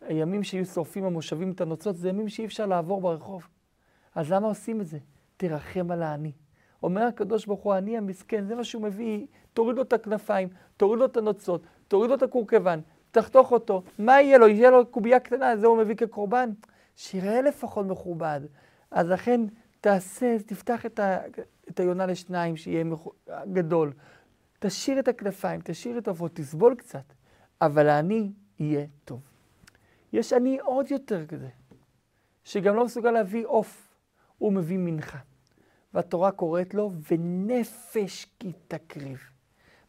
הימים 0.00 0.42
שהיו 0.42 0.66
שורפים 0.66 1.04
המושבים 1.04 1.52
את 1.52 1.60
הנוצות, 1.60 1.96
זה 1.96 2.08
ימים 2.08 2.28
שאי 2.28 2.44
אפשר 2.44 2.66
לעבור 2.66 3.00
ברחוב. 3.00 3.48
אז 4.14 4.32
למה 4.32 4.48
עושים 4.48 4.80
את 4.80 4.86
זה? 4.86 4.98
תרחם 5.36 5.90
על 5.90 6.02
העני. 6.02 6.32
אומר 6.82 7.02
הקדוש 7.02 7.46
ברוך 7.46 7.60
הוא, 7.60 7.74
העני 7.74 7.98
המסכן, 7.98 8.44
זה 8.44 8.54
מה 8.54 8.64
שהוא 8.64 8.82
מביא, 8.82 9.26
תוריד 9.52 9.76
לו 9.76 9.82
את 9.82 9.92
הכנפיים, 9.92 10.48
תוריד 10.76 10.98
לו 10.98 11.04
את 11.04 11.16
הנוצות, 11.16 11.62
תוריד 11.88 12.10
לו 12.10 12.16
את 12.16 12.22
הקורקבן, 12.22 12.80
תחתוך 13.10 13.52
אותו, 13.52 13.82
מה 13.98 14.20
יהיה 14.20 14.38
לו? 14.38 14.48
יהיה 14.48 14.70
לו 14.70 14.86
קובייה 14.86 15.20
קטנה, 15.20 15.56
זה 15.56 15.66
הוא 15.66 15.78
מביא 15.78 15.94
כקורבן? 15.94 16.50
שיראה 16.96 17.42
לפחות 17.42 17.86
מכובד. 17.86 18.40
אז 18.90 19.08
לכן 19.08 19.40
תעשה, 19.80 20.36
תפתח 20.46 20.86
את, 20.86 20.98
ה, 20.98 21.18
את 21.68 21.80
היונה 21.80 22.06
לשניים, 22.06 22.56
שיהיה 22.56 22.84
גדול. 23.52 23.92
תשאיר 24.58 24.98
את 24.98 25.08
הכנפיים, 25.08 25.60
תשאיר 25.64 25.98
את 25.98 26.08
העופות, 26.08 26.34
תסבול 26.34 26.74
קצת, 26.74 27.12
אבל 27.60 27.88
העני 27.88 28.32
יהיה 28.58 28.86
טוב. 29.04 29.27
יש 30.12 30.32
עני 30.32 30.58
עוד 30.58 30.90
יותר 30.90 31.26
כזה, 31.26 31.48
שגם 32.44 32.76
לא 32.76 32.84
מסוגל 32.84 33.10
להביא 33.10 33.46
עוף, 33.46 33.94
הוא 34.38 34.52
מביא 34.52 34.78
מנחה. 34.78 35.18
והתורה 35.94 36.32
קוראת 36.32 36.74
לו, 36.74 36.92
ונפש 37.10 38.26
כי 38.38 38.52
תקריב. 38.68 39.18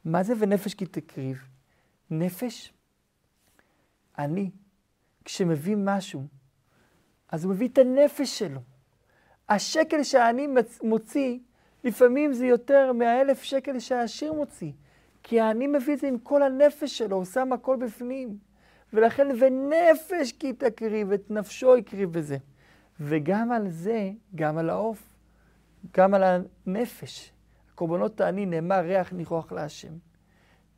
מה 0.06 0.24
זה 0.24 0.34
ונפש 0.40 0.74
כי 0.74 0.86
תקריב? 0.86 1.38
נפש, 2.12 2.74
אני, 4.18 4.52
כשמביא 5.26 5.76
משהו, 5.80 6.24
אז 7.32 7.44
הוא 7.44 7.54
מביא 7.54 7.68
את 7.68 7.78
הנפש 7.78 8.40
שלו. 8.40 8.62
השקל 9.50 10.04
שאני 10.04 10.48
מוציא, 10.84 11.40
לפעמים 11.84 12.34
זה 12.34 12.46
יותר 12.46 12.94
מהאלף 12.94 13.44
שקל 13.44 13.80
שהעשיר 13.80 14.34
מוציא. 14.34 14.72
כי 15.24 15.40
האני 15.40 15.68
מביא 15.68 15.94
את 15.94 16.00
זה 16.00 16.08
עם 16.08 16.20
כל 16.20 16.44
הנפש 16.44 16.98
שלו, 16.98 17.16
הוא 17.16 17.26
שם 17.26 17.54
הכל 17.54 17.76
בפנים. 17.76 18.38
ולכן, 18.94 19.28
ונפש 19.40 20.32
כי 20.32 20.54
תקריב, 20.54 21.12
את 21.12 21.32
נפשו 21.32 21.76
הקריב 21.76 22.14
בזה. 22.14 22.38
וגם 23.00 23.52
על 23.52 23.70
זה, 23.70 24.12
גם 24.36 24.58
על 24.58 24.70
העוף, 24.70 25.10
גם 25.98 26.14
על 26.14 26.24
הנפש. 26.24 27.32
הקורבנות 27.74 28.18
תעני 28.18 28.46
נאמר 28.46 28.80
ריח 28.80 29.14
ניחוח 29.14 29.52
להשם. 29.52 29.94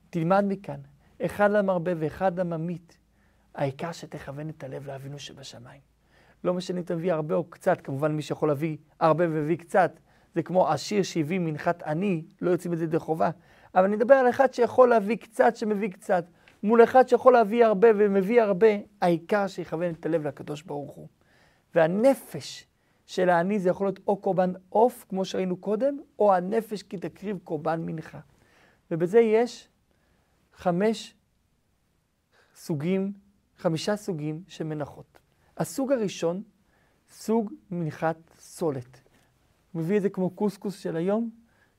תלמד 0.09 0.43
מכאן, 0.47 0.79
אחד 1.21 1.51
למרבה 1.51 1.91
ואחד 1.97 2.39
לממית. 2.39 2.97
העיקר 3.55 3.91
שתכוון 3.91 4.49
את 4.49 4.63
הלב 4.63 4.87
לאבינו 4.87 5.19
שבשמיים. 5.19 5.81
לא 6.43 6.53
משנה 6.53 6.77
אם 6.77 6.83
אתה 6.83 6.95
מביא 6.95 7.13
הרבה 7.13 7.35
או 7.35 7.43
קצת, 7.43 7.81
כמובן 7.81 8.11
מי 8.11 8.21
שיכול 8.21 8.49
להביא 8.49 8.77
הרבה 8.99 9.25
והביא 9.29 9.57
קצת, 9.57 9.99
זה 10.35 10.43
כמו 10.43 10.69
עשיר 10.69 11.03
שהביא 11.03 11.39
מנחת 11.39 11.83
עני, 11.83 12.25
לא 12.41 12.51
יוצאים 12.51 12.73
את 12.73 12.77
זה 12.77 12.83
ידי 12.83 12.99
חובה. 12.99 13.29
אבל 13.75 13.83
אני 13.83 13.95
מדבר 13.95 14.15
על 14.15 14.29
אחד 14.29 14.53
שיכול 14.53 14.89
להביא 14.89 15.15
קצת, 15.15 15.55
שמביא 15.55 15.89
קצת, 15.91 16.25
מול 16.63 16.83
אחד 16.83 17.09
שיכול 17.09 17.33
להביא 17.33 17.65
הרבה 17.65 17.87
ומביא 17.97 18.41
הרבה, 18.41 18.67
העיקר 19.01 19.47
שיכוון 19.47 19.93
את 19.93 20.05
הלב 20.05 20.27
לקדוש 20.27 20.61
ברוך 20.61 20.91
הוא. 20.91 21.07
והנפש 21.75 22.67
של 23.05 23.29
העני 23.29 23.59
זה 23.59 23.69
יכול 23.69 23.87
להיות 23.87 23.99
או 24.07 24.17
קורבן 24.17 24.53
עוף, 24.69 25.05
כמו 25.09 25.25
שראינו 25.25 25.57
קודם, 25.57 25.97
או 26.19 26.33
הנפש 26.33 26.83
כי 26.83 26.97
תקריב 26.97 27.39
קורבן 27.43 27.81
מנחה. 27.85 28.19
ובזה 28.91 29.19
יש 29.19 29.69
חמש 30.53 31.15
סוגים, 32.55 33.13
חמישה 33.57 33.95
סוגים 33.95 34.43
של 34.47 34.63
מנחות. 34.63 35.19
הסוג 35.57 35.91
הראשון, 35.91 36.43
סוג 37.09 37.53
מנחת 37.71 38.17
סולת. 38.39 39.01
הוא 39.71 39.81
מביא 39.81 39.97
את 39.97 40.01
זה 40.01 40.09
כמו 40.09 40.29
קוסקוס 40.29 40.79
של 40.79 40.95
היום, 40.95 41.29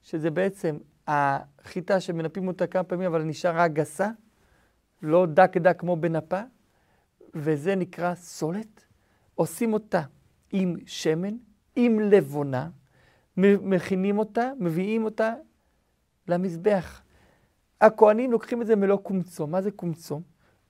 שזה 0.03 0.31
בעצם 0.31 0.79
החיטה 1.07 2.01
שמנפים 2.01 2.49
אותה 2.49 2.67
כמה 2.67 2.85
פעמים, 2.85 3.07
אבל 3.07 3.23
נשארה 3.23 3.69
גסה, 3.69 4.11
לא 5.03 5.27
דק 5.27 5.57
דק 5.57 5.81
כמו 5.81 5.97
בנפה, 5.97 6.41
וזה 7.35 7.75
נקרא 7.75 8.15
סולת. 8.15 8.85
עושים 9.35 9.73
אותה 9.73 10.03
עם 10.53 10.77
שמן, 10.87 11.37
עם 11.77 12.01
לבונה, 12.01 12.69
מכינים 13.37 14.19
אותה, 14.19 14.51
מביאים 14.59 15.05
אותה 15.05 15.35
למזבח. 16.29 17.03
הכוהנים 17.81 18.33
לוקחים 18.33 18.63
את 18.63 18.67
זה 18.67 18.77
מלוא 18.77 18.97
קומצו. 18.97 19.47
מה 19.47 19.63
זה 19.63 19.71
קומצו? 19.71 20.21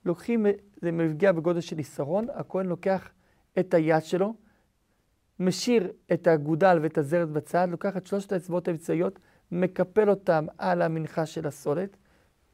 לוקחים, 0.05 0.45
זה 0.81 0.91
מגיע 0.91 1.31
בגודל 1.31 1.61
של 1.61 1.77
עיסרון, 1.77 2.27
הכהן 2.33 2.65
לוקח 2.65 3.11
את 3.59 3.73
היד 3.73 4.03
שלו, 4.03 4.33
משאיר 5.39 5.91
את 6.13 6.27
הגודל 6.27 6.79
ואת 6.81 6.97
הזרת 6.97 7.29
בצד, 7.29 7.67
לוקח 7.71 7.97
את 7.97 8.07
שלושת 8.07 8.31
האצבעות 8.31 8.67
האמצעיות, 8.67 9.19
מקפל 9.51 10.09
אותם 10.09 10.45
על 10.57 10.81
המנחה 10.81 11.25
של 11.25 11.47
הסולת, 11.47 11.97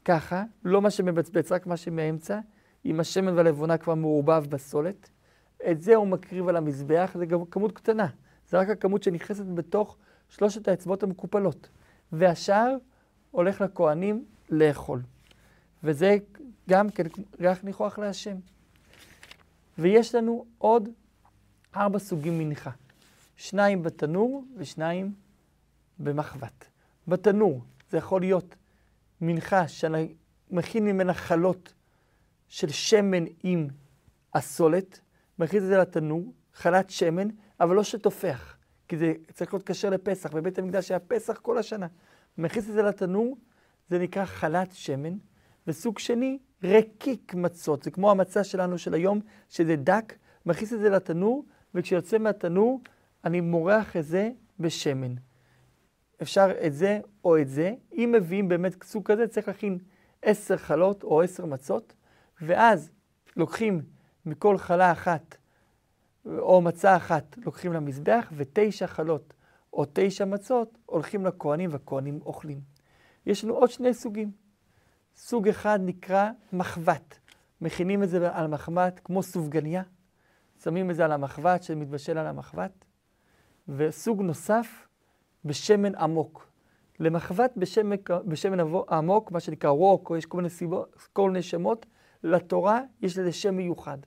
ככה, 0.04 0.44
לא 0.64 0.82
מה 0.82 0.90
שמבצבץ, 0.90 1.52
רק 1.52 1.66
מה 1.66 1.76
שמאמצע, 1.76 2.40
עם 2.84 3.00
השמן 3.00 3.36
והלבונה 3.36 3.78
כבר 3.78 3.94
מעורבב 3.94 4.44
בסולת. 4.48 5.10
את 5.70 5.82
זה 5.82 5.94
הוא 5.94 6.06
מקריב 6.06 6.48
על 6.48 6.56
המזבח, 6.56 7.10
זה 7.18 7.26
גם 7.26 7.44
כמות 7.44 7.72
קטנה. 7.72 8.06
זה 8.48 8.58
רק 8.58 8.68
הכמות 8.68 9.02
שנכנסת 9.02 9.44
בתוך 9.46 9.96
שלושת 10.28 10.68
האצבעות 10.68 11.02
המקופלות. 11.02 11.68
והשאר 12.12 12.76
הולך 13.30 13.60
לכהנים 13.60 14.24
לאכול. 14.50 15.02
וזה 15.84 16.16
גם 16.68 16.90
כן 16.90 17.02
ריח 17.40 17.64
ניחוח 17.64 17.98
להשם. 17.98 18.36
ויש 19.78 20.14
לנו 20.14 20.44
עוד 20.58 20.88
ארבע 21.76 21.98
סוגים 21.98 22.38
מנחה. 22.38 22.70
שניים 23.36 23.82
בתנור 23.82 24.44
ושניים 24.56 25.12
במחבת. 25.98 26.64
בתנור 27.08 27.60
זה 27.90 27.98
יכול 27.98 28.20
להיות 28.20 28.54
מנחה 29.20 29.68
שאני 29.68 30.14
מכין 30.50 30.84
ממנה 30.84 31.14
חלות 31.14 31.74
של 32.48 32.68
שמן 32.68 33.24
עם 33.42 33.68
הסולת, 34.34 35.00
מכין 35.38 35.62
את 35.62 35.66
זה 35.66 35.78
לתנור, 35.78 36.32
חלת 36.54 36.90
שמן, 36.90 37.28
אבל 37.60 37.76
לא 37.76 37.84
שטופח, 37.84 38.56
כי 38.88 38.96
זה 38.96 39.12
צריך 39.32 39.54
להיות 39.54 39.70
כשר 39.70 39.90
לפסח, 39.90 40.32
בבית 40.32 40.58
המקדש 40.58 40.90
היה 40.90 40.98
פסח 40.98 41.38
כל 41.38 41.58
השנה. 41.58 41.86
מכניס 42.38 42.68
את 42.68 42.72
זה 42.72 42.82
לתנור, 42.82 43.36
זה 43.88 43.98
נקרא 43.98 44.24
חלת 44.24 44.72
שמן, 44.72 45.16
וסוג 45.66 45.98
שני, 45.98 46.38
רקיק 46.62 47.34
מצות, 47.34 47.82
זה 47.82 47.90
כמו 47.90 48.10
המצה 48.10 48.44
שלנו 48.44 48.78
של 48.78 48.94
היום, 48.94 49.20
שזה 49.48 49.76
דק, 49.76 50.14
מכניס 50.46 50.72
את 50.72 50.80
זה 50.80 50.90
לתנור, 50.90 51.44
וכשיוצא 51.74 52.18
מהתנור, 52.18 52.80
אני 53.24 53.40
מורח 53.40 53.96
את 53.96 54.04
זה 54.04 54.30
בשמן. 54.60 55.14
אפשר 56.22 56.50
את 56.66 56.74
זה 56.74 57.00
או 57.24 57.38
את 57.38 57.48
זה. 57.48 57.74
אם 57.92 58.14
מביאים 58.16 58.48
באמת 58.48 58.84
סוג 58.84 59.04
כזה, 59.04 59.28
צריך 59.28 59.48
להכין 59.48 59.78
עשר 60.22 60.56
חלות 60.56 61.02
או 61.02 61.22
עשר 61.22 61.46
מצות, 61.46 61.92
ואז 62.42 62.90
לוקחים 63.36 63.82
מכל 64.26 64.58
חלה 64.58 64.92
אחת 64.92 65.36
או 66.26 66.60
מצה 66.60 66.96
אחת, 66.96 67.38
לוקחים 67.44 67.72
למזבח, 67.72 68.32
ותשע 68.36 68.86
חלות 68.86 69.34
או 69.72 69.84
תשע 69.92 70.24
מצות 70.24 70.78
הולכים 70.86 71.26
לכהנים 71.26 71.70
והכהנים 71.72 72.20
אוכלים. 72.26 72.60
יש 73.26 73.44
לנו 73.44 73.54
עוד 73.54 73.70
שני 73.70 73.94
סוגים. 73.94 74.30
סוג 75.16 75.48
אחד 75.48 75.80
נקרא 75.82 76.30
מחבת. 76.52 77.18
מכינים 77.60 78.02
את 78.02 78.08
זה 78.08 78.28
על 78.32 78.46
מחבת 78.46 79.00
כמו 79.04 79.22
סופגניה, 79.22 79.82
שמים 80.62 80.90
את 80.90 80.96
זה 80.96 81.04
על 81.04 81.12
המחבת 81.12 81.62
שמתבשל 81.62 82.18
על 82.18 82.26
המחבת. 82.26 82.84
וסוג 83.68 84.22
נוסף 84.22 84.88
בשמן 85.44 85.94
עמוק. 85.94 86.50
למחבת 87.00 87.52
בשמן, 87.56 87.96
בשמן 88.26 88.58
עמוק, 88.90 89.32
מה 89.32 89.40
שנקרא 89.40 89.70
רוק, 89.70 90.10
או 90.10 90.16
יש 90.16 90.26
כל 90.26 90.36
מיני, 90.36 90.50
סיבות, 90.50 90.96
כל 91.12 91.30
מיני 91.30 91.42
שמות, 91.42 91.86
לתורה 92.24 92.80
יש 93.02 93.18
לזה 93.18 93.32
שם 93.32 93.54
מיוחד. 93.54 93.98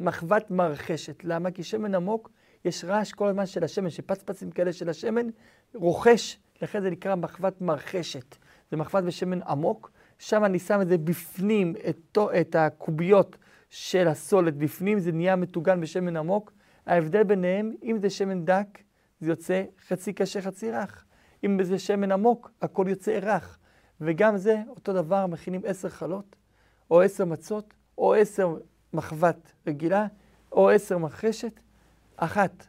מחבת 0.00 0.50
מרחשת. 0.50 1.24
למה? 1.24 1.50
כי 1.50 1.62
שמן 1.62 1.94
עמוק, 1.94 2.30
יש 2.64 2.84
רעש 2.84 3.12
כל 3.12 3.28
הזמן 3.28 3.46
של 3.46 3.64
השמן, 3.64 3.90
שפצפצים 3.90 4.50
כאלה 4.50 4.72
של 4.72 4.88
השמן, 4.88 5.26
רוכש, 5.74 6.38
לכן 6.62 6.82
זה 6.82 6.90
נקרא 6.90 7.14
מחבת 7.14 7.60
מרחשת. 7.60 8.36
זה 8.70 8.76
מחבת 8.76 9.04
בשמן 9.04 9.42
עמוק, 9.42 9.90
שם 10.18 10.44
אני 10.44 10.58
שם 10.58 10.80
את 10.80 10.88
זה 10.88 10.98
בפנים, 10.98 11.74
את, 11.88 12.18
את 12.40 12.56
הקוביות 12.56 13.36
של 13.70 14.08
הסולת 14.08 14.56
בפנים, 14.56 14.98
זה 14.98 15.12
נהיה 15.12 15.36
מטוגן 15.36 15.80
בשמן 15.80 16.16
עמוק. 16.16 16.52
ההבדל 16.86 17.22
ביניהם, 17.22 17.74
אם 17.82 17.98
זה 18.00 18.10
שמן 18.10 18.44
דק, 18.44 18.78
זה 19.24 19.30
יוצא 19.30 19.64
חצי 19.88 20.12
קשה, 20.12 20.42
חצי 20.42 20.70
רך. 20.70 21.04
אם 21.44 21.62
זה 21.62 21.78
שמן 21.78 22.12
עמוק, 22.12 22.50
הכל 22.62 22.86
יוצא 22.88 23.18
רך. 23.22 23.58
וגם 24.00 24.36
זה, 24.36 24.62
אותו 24.68 24.92
דבר, 24.92 25.26
מכינים 25.26 25.60
עשר 25.64 25.88
חלות, 25.88 26.36
או 26.90 27.02
עשר 27.02 27.24
מצות, 27.24 27.74
או 27.98 28.14
עשר 28.14 28.56
מחבת 28.92 29.52
רגילה, 29.66 30.06
או 30.52 30.70
עשר 30.70 30.98
מחרשת, 30.98 31.60
אחת 32.16 32.66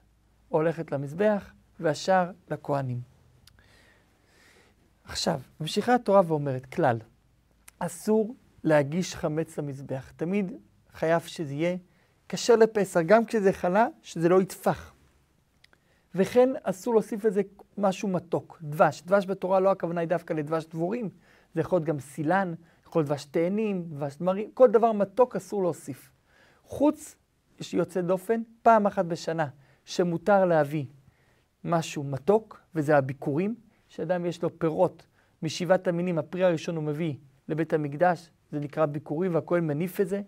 הולכת 0.50 0.91
למזבח, 0.91 1.51
והשאר 1.79 2.31
לכהנים. 2.50 3.01
עכשיו, 5.03 5.39
ממשיכה 5.59 5.95
התורה 5.95 6.21
ואומרת, 6.27 6.65
כלל, 6.65 6.97
אסור 7.79 8.35
להגיש 8.63 9.15
חמץ 9.15 9.57
למזבח. 9.57 10.12
תמיד 10.15 10.51
חייב 10.93 11.21
שזה 11.21 11.53
יהיה 11.53 11.77
כשר 12.29 12.55
לפסח, 12.55 13.00
גם 13.05 13.25
כשזה 13.25 13.53
חלה, 13.53 13.88
שזה 14.01 14.29
לא 14.29 14.41
יטפח. 14.41 14.95
וכן 16.15 16.50
אסור 16.63 16.93
להוסיף 16.93 17.25
לזה 17.25 17.41
משהו 17.77 18.10
מתוק, 18.10 18.60
דבש. 18.62 19.01
דבש 19.01 19.25
בתורה 19.25 19.60
לא 19.60 19.72
הכוונה 19.72 20.01
היא 20.01 20.10
דווקא 20.10 20.34
לדבש 20.34 20.65
דבורים, 20.65 21.09
זה 21.53 21.61
יכול 21.61 21.77
להיות 21.77 21.87
גם 21.87 22.00
סילן, 22.00 22.53
יכול 22.87 23.00
להיות 23.00 23.09
דבש 23.09 23.25
תאנים, 23.25 23.85
דבש 23.90 24.18
דמרים, 24.18 24.51
כל 24.53 24.72
דבר 24.72 24.92
מתוק 24.92 25.35
אסור 25.35 25.63
להוסיף. 25.63 26.11
חוץ, 26.63 27.16
יש 27.59 27.74
יוצא 27.74 28.01
דופן, 28.01 28.42
פעם 28.61 28.85
אחת 28.85 29.05
בשנה, 29.05 29.48
שמותר 29.85 30.46
להביא 30.46 30.85
משהו 31.63 32.03
מתוק, 32.03 32.61
וזה 32.75 32.98
הביקורים, 32.98 33.55
שאדם 33.87 34.25
יש 34.25 34.44
לו 34.44 34.59
פירות 34.59 35.05
משבעת 35.44 35.87
המינים, 35.87 36.18
הפרי 36.18 36.44
הראשון 36.44 36.75
הוא 36.75 36.83
מביא 36.83 37.16
לבית 37.48 37.74
המקדש, 37.74 38.29
זה 38.51 38.59
נקרא 38.59 38.85
ביקורים, 38.85 39.35
והכהן 39.35 39.68
מניף 39.68 40.01
את 40.01 40.07
זה, 40.07 40.22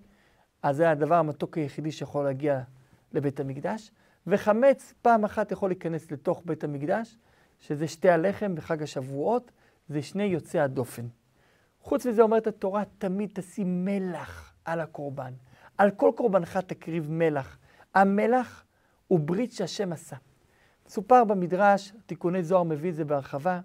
אז 0.63 0.75
זה 0.75 0.89
הדבר 0.89 1.15
המתוק 1.15 1.57
היחידי 1.57 1.91
שיכול 1.91 2.23
להגיע 2.23 2.61
לבית 3.13 3.39
המקדש. 3.39 3.91
וחמץ 4.27 4.93
פעם 5.01 5.23
אחת 5.23 5.51
יכול 5.51 5.69
להיכנס 5.69 6.11
לתוך 6.11 6.41
בית 6.45 6.63
המקדש, 6.63 7.17
שזה 7.59 7.87
שתי 7.87 8.09
הלחם 8.09 8.55
בחג 8.55 8.83
השבועות, 8.83 9.51
זה 9.87 10.01
שני 10.01 10.23
יוצאי 10.23 10.59
הדופן. 10.59 11.07
חוץ 11.81 12.05
מזה 12.05 12.21
אומרת 12.21 12.47
התורה, 12.47 12.83
תמיד 12.97 13.29
תשים 13.33 13.85
מלח 13.85 14.53
על 14.65 14.79
הקורבן. 14.79 15.33
על 15.77 15.91
כל 15.91 16.11
קורבנך 16.15 16.57
תקריב 16.57 17.11
מלח. 17.11 17.57
המלח 17.95 18.65
הוא 19.07 19.19
ברית 19.19 19.51
שהשם 19.51 19.93
עשה. 19.93 20.15
סופר 20.87 21.23
במדרש, 21.23 21.93
תיקוני 22.05 22.43
זוהר 22.43 22.63
מביא 22.63 22.89
את 22.89 22.95
זה 22.95 23.05
בהרחבה, 23.05 23.59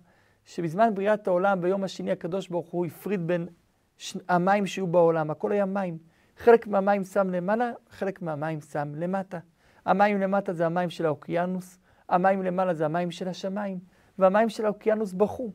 שבזמן 0.45 0.95
בריאת 0.95 1.29
העולם, 1.29 1.61
ביום 1.61 1.85
השני 1.85 2.11
הקדוש 2.11 2.49
ברוך 2.49 2.71
הוא 2.71 2.87
הפריד 2.87 3.27
בין 3.27 3.49
ש... 3.97 4.17
המים 4.29 4.67
שיהיו 4.67 4.87
בעולם, 4.87 5.31
הכל 5.31 5.53
היה 5.53 5.65
מים. 5.65 5.99
חלק 6.37 6.67
מהמים 6.67 7.05
שם 7.05 7.31
למעלה, 7.31 7.73
חלק 7.91 8.23
מהמים 8.23 8.61
שם 8.61 8.93
למטה. 8.95 9.39
המים 9.87 10.21
למטה 10.21 10.53
זה 10.53 10.67
המים 10.67 10.91
של 10.91 11.07
האוקיינוס, 11.07 11.79
המים 12.09 12.43
למעלה 12.43 12.75
זה 12.75 12.85
המים 12.85 13.11
של 13.11 13.29
השמיים, 13.29 13.79
והמים 14.19 14.49
של 14.49 14.65
האוקיינוס 14.65 15.13
בכו. 15.13 15.53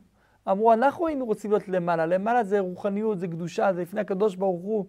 אמרו, 0.50 0.72
אנחנו 0.72 1.06
היינו 1.06 1.26
רוצים 1.26 1.50
להיות 1.50 1.68
למעלה, 1.68 2.06
למעלה 2.06 2.44
זה 2.44 2.58
רוחניות, 2.58 3.18
זה 3.18 3.28
קדושה, 3.28 3.72
זה 3.72 3.82
לפני 3.82 4.00
הקדוש 4.00 4.36
ברוך 4.36 4.62
הוא. 4.62 4.86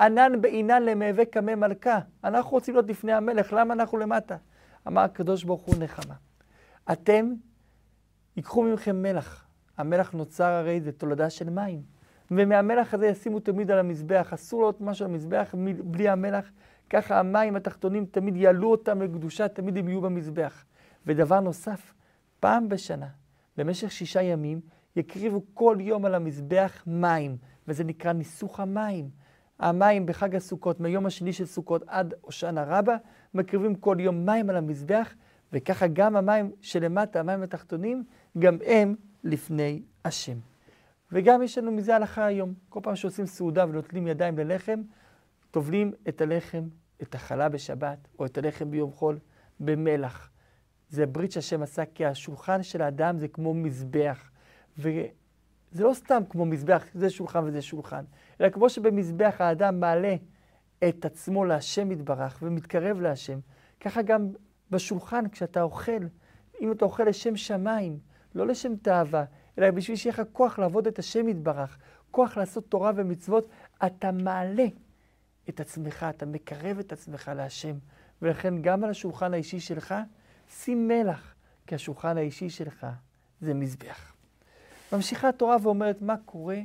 ענן 0.00 0.40
בעינן 0.40 0.82
למהווה 0.82 1.24
קמא 1.24 1.54
מלכה. 1.54 1.98
אנחנו 2.24 2.50
רוצים 2.50 2.74
להיות 2.74 2.88
לפני 2.88 3.12
המלך, 3.12 3.52
למה 3.52 3.74
אנחנו 3.74 3.98
למטה? 3.98 4.36
אמר 4.88 5.00
הקדוש 5.00 5.44
ברוך 5.44 5.62
הוא 5.62 5.74
נחמה. 5.78 6.14
אתם, 6.92 7.32
ייקחו 8.36 8.62
מכם 8.62 9.02
מלח. 9.02 9.46
המלח 9.78 10.12
נוצר 10.12 10.44
הרי 10.44 10.80
זה 10.80 10.92
תולדה 10.92 11.30
של 11.30 11.50
מים. 11.50 11.82
ומהמלח 12.30 12.94
הזה 12.94 13.06
ישימו 13.06 13.40
תמיד 13.40 13.70
על 13.70 13.78
המזבח. 13.78 14.30
אסור 14.34 14.62
להיות 14.62 14.80
משהו 14.80 15.04
על 15.04 15.10
המזבח 15.10 15.54
בלי 15.84 16.08
המלח. 16.08 16.50
ככה 16.92 17.18
המים 17.18 17.56
התחתונים 17.56 18.06
תמיד 18.06 18.36
יעלו 18.36 18.70
אותם 18.70 19.02
לקדושה, 19.02 19.48
תמיד 19.48 19.78
הם 19.78 19.88
יהיו 19.88 20.00
במזבח. 20.00 20.64
ודבר 21.06 21.40
נוסף, 21.40 21.94
פעם 22.40 22.68
בשנה, 22.68 23.06
במשך 23.56 23.92
שישה 23.92 24.22
ימים, 24.22 24.60
יקריבו 24.96 25.42
כל 25.54 25.76
יום 25.80 26.04
על 26.04 26.14
המזבח 26.14 26.82
מים, 26.86 27.36
וזה 27.68 27.84
נקרא 27.84 28.12
ניסוך 28.12 28.60
המים. 28.60 29.10
המים 29.58 30.06
בחג 30.06 30.36
הסוכות, 30.36 30.80
מהיום 30.80 31.06
השני 31.06 31.32
של 31.32 31.46
סוכות 31.46 31.82
עד 31.86 32.14
הושענא 32.20 32.64
רבה, 32.66 32.96
מקריבים 33.34 33.74
כל 33.74 33.96
יום 34.00 34.26
מים 34.26 34.50
על 34.50 34.56
המזבח, 34.56 35.14
וככה 35.52 35.86
גם 35.86 36.16
המים 36.16 36.50
שלמטה, 36.60 37.20
המים 37.20 37.42
התחתונים, 37.42 38.04
גם 38.38 38.56
הם 38.66 38.94
לפני 39.24 39.82
השם. 40.04 40.38
וגם 41.12 41.42
יש 41.42 41.58
לנו 41.58 41.72
מזה 41.72 41.96
הלכה 41.96 42.24
היום. 42.24 42.54
כל 42.68 42.80
פעם 42.82 42.96
שעושים 42.96 43.26
סעודה 43.26 43.64
ונוטלים 43.68 44.06
ידיים 44.06 44.38
ללחם, 44.38 44.82
טובלים 45.50 45.92
את 46.08 46.20
הלחם, 46.20 46.62
את 47.02 47.14
החלה 47.14 47.48
בשבת, 47.48 48.08
או 48.18 48.26
את 48.26 48.38
הלחם 48.38 48.70
ביום 48.70 48.92
חול, 48.92 49.18
במלח. 49.60 50.30
זה 50.88 51.06
ברית 51.06 51.32
שהשם 51.32 51.62
עשה, 51.62 51.82
כי 51.94 52.06
השולחן 52.06 52.62
של 52.62 52.82
האדם 52.82 53.18
זה 53.18 53.28
כמו 53.28 53.54
מזבח. 53.54 54.30
וזה 54.78 55.08
לא 55.74 55.94
סתם 55.94 56.22
כמו 56.30 56.46
מזבח, 56.46 56.84
זה 56.94 57.10
שולחן 57.10 57.44
וזה 57.44 57.62
שולחן, 57.62 58.04
אלא 58.40 58.48
כמו 58.48 58.68
שבמזבח 58.68 59.36
האדם 59.38 59.80
מעלה 59.80 60.16
את 60.88 61.04
עצמו 61.04 61.44
להשם 61.44 61.92
יתברך 61.92 62.38
ומתקרב 62.42 63.00
להשם, 63.00 63.38
ככה 63.80 64.02
גם 64.02 64.28
בשולחן 64.70 65.28
כשאתה 65.28 65.62
אוכל, 65.62 66.06
אם 66.60 66.72
אתה 66.72 66.84
אוכל 66.84 67.04
לשם 67.04 67.36
שמיים, 67.36 67.98
לא 68.34 68.46
לשם 68.46 68.76
תאווה, 68.76 69.24
אלא 69.58 69.70
בשביל 69.70 69.96
שיהיה 69.96 70.14
לך 70.14 70.22
כוח 70.32 70.58
לעבוד 70.58 70.86
את 70.86 70.98
השם 70.98 71.28
יתברך, 71.28 71.78
כוח 72.10 72.36
לעשות 72.36 72.64
תורה 72.68 72.92
ומצוות, 72.96 73.48
אתה 73.86 74.12
מעלה 74.12 74.66
את 75.48 75.60
עצמך, 75.60 76.06
אתה 76.10 76.26
מקרב 76.26 76.78
את 76.78 76.92
עצמך 76.92 77.30
להשם. 77.36 77.74
ולכן 78.22 78.62
גם 78.62 78.84
על 78.84 78.90
השולחן 78.90 79.34
האישי 79.34 79.60
שלך, 79.60 79.94
שים 80.50 80.88
מלח, 80.88 81.34
כי 81.66 81.74
השולחן 81.74 82.16
האישי 82.16 82.50
שלך 82.50 82.86
זה 83.40 83.54
מזבח. 83.54 84.12
ממשיכה 84.92 85.28
התורה 85.28 85.56
ואומרת 85.62 86.02
מה 86.02 86.14
קורה 86.24 86.58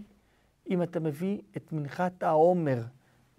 אם 0.69 0.83
אתה 0.83 0.99
מביא 0.99 1.41
את 1.57 1.73
מנחת 1.73 2.23
העומר. 2.23 2.83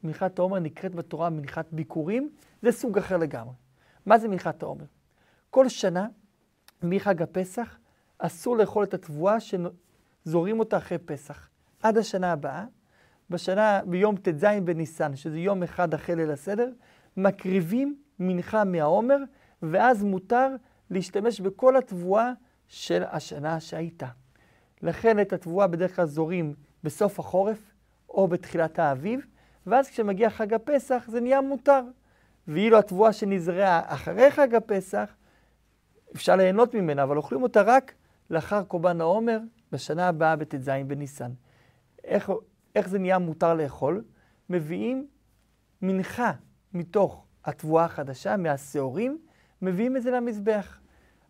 מנחת 0.04 0.38
העומר 0.38 0.58
נקראת 0.58 0.94
בתורה 0.94 1.30
מנחת 1.30 1.66
ביקורים, 1.72 2.30
זה 2.62 2.72
סוג 2.72 2.98
אחר 2.98 3.16
לגמרי. 3.16 3.54
מה 4.06 4.18
זה 4.18 4.28
מנחת 4.28 4.62
העומר? 4.62 4.84
כל 5.50 5.68
שנה, 5.68 6.08
מחג 6.82 7.22
הפסח, 7.22 7.78
אסור 8.18 8.56
לאכול 8.56 8.84
את 8.84 8.94
התבואה 8.94 9.36
שזורים 9.40 10.60
אותה 10.60 10.76
אחרי 10.76 10.98
פסח. 10.98 11.48
עד 11.82 11.98
השנה 11.98 12.32
הבאה, 12.32 12.64
בשנה, 13.30 13.80
ביום 13.86 14.16
ט"ז 14.16 14.44
בניסן, 14.64 15.16
שזה 15.16 15.38
יום 15.38 15.62
אחד 15.62 15.94
אחרי 15.94 16.16
ליל 16.16 16.30
הסדר, 16.30 16.70
מקריבים 17.16 17.96
מנחה 18.18 18.64
מהעומר, 18.64 19.18
ואז 19.62 20.02
מותר 20.02 20.48
להשתמש 20.90 21.40
בכל 21.40 21.76
התבואה 21.76 22.32
של 22.68 23.02
השנה 23.10 23.60
שהייתה. 23.60 24.06
לכן 24.82 25.20
את 25.20 25.32
התבואה 25.32 25.66
בדרך 25.66 25.96
כלל 25.96 26.06
זורים 26.06 26.54
בסוף 26.84 27.18
החורף 27.18 27.58
או 28.08 28.28
בתחילת 28.28 28.78
האביב, 28.78 29.20
ואז 29.66 29.88
כשמגיע 29.88 30.30
חג 30.30 30.54
הפסח 30.54 31.04
זה 31.08 31.20
נהיה 31.20 31.40
מותר. 31.40 31.82
ואילו 32.48 32.78
התבואה 32.78 33.12
שנזרעה 33.12 33.82
אחרי 33.86 34.30
חג 34.30 34.54
הפסח, 34.54 35.10
אפשר 36.14 36.36
ליהנות 36.36 36.74
ממנה, 36.74 37.02
אבל 37.02 37.16
אוכלים 37.16 37.42
אותה 37.42 37.62
רק 37.62 37.94
לאחר 38.30 38.62
קורבן 38.62 39.00
העומר, 39.00 39.38
בשנה 39.72 40.08
הבאה 40.08 40.36
בט"ז 40.36 40.70
בניסן. 40.86 41.30
איך, 42.04 42.32
איך 42.78 42.88
זה 42.88 42.98
נהיה 42.98 43.18
מותר 43.18 43.54
לאכול? 43.54 44.04
מביאים 44.50 45.06
מנחה 45.82 46.32
מתוך 46.74 47.24
התבואה 47.44 47.84
החדשה, 47.84 48.36
מהשעורים, 48.36 49.18
מביאים 49.62 49.96
את 49.96 50.02
זה 50.02 50.10
למזבח. 50.10 50.80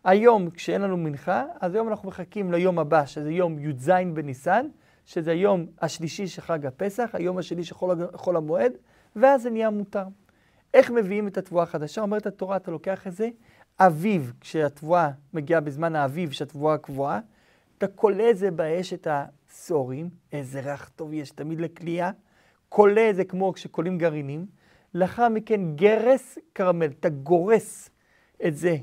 היום, 0.03 0.49
כשאין 0.49 0.81
לנו 0.81 0.97
מנחה, 0.97 1.43
אז 1.61 1.75
היום 1.75 1.87
אנחנו 1.87 2.07
מחכים 2.07 2.51
ליום 2.51 2.79
הבא, 2.79 3.05
שזה 3.05 3.31
יום 3.31 3.59
י"ז 3.59 3.91
בניסן, 4.13 4.67
שזה 5.05 5.31
היום 5.31 5.65
השלישי 5.81 6.27
של 6.27 6.41
חג 6.41 6.65
הפסח, 6.65 7.09
היום 7.13 7.37
השני 7.37 7.63
של 7.63 7.75
חול, 8.13 8.37
המועד, 8.37 8.71
ואז 9.15 9.41
זה 9.41 9.49
נהיה 9.49 9.69
מותר. 9.69 10.05
איך 10.73 10.91
מביאים 10.91 11.27
את 11.27 11.37
התבואה 11.37 11.63
החדשה? 11.63 12.01
אומרת 12.01 12.25
התורה, 12.25 12.57
אתה 12.57 12.71
לוקח 12.71 13.07
את 13.07 13.15
זה, 13.15 13.29
אביב, 13.79 14.33
כשהתבואה 14.41 15.11
מגיעה 15.33 15.61
בזמן 15.61 15.95
האביב, 15.95 16.31
שהתבואה 16.31 16.77
קבועה, 16.77 17.19
אתה 17.77 17.87
כולא 17.87 18.29
את 18.29 18.37
זה 18.37 18.51
באש 18.51 18.93
את 18.93 19.07
השעורים, 19.51 20.09
איזה 20.31 20.59
ריח 20.59 20.89
טוב 20.95 21.13
יש 21.13 21.31
תמיד 21.31 21.61
לכלייה, 21.61 22.11
את 22.79 23.15
זה 23.15 23.23
כמו 23.23 23.53
כשכולאים 23.53 23.97
גרעינים, 23.97 24.45
לאחר 24.93 25.29
מכן 25.29 25.75
גרס 25.75 26.37
כרמל, 26.55 26.85
אתה 26.85 27.09
גורס 27.09 27.89
את 28.47 28.55
זה. 28.55 28.77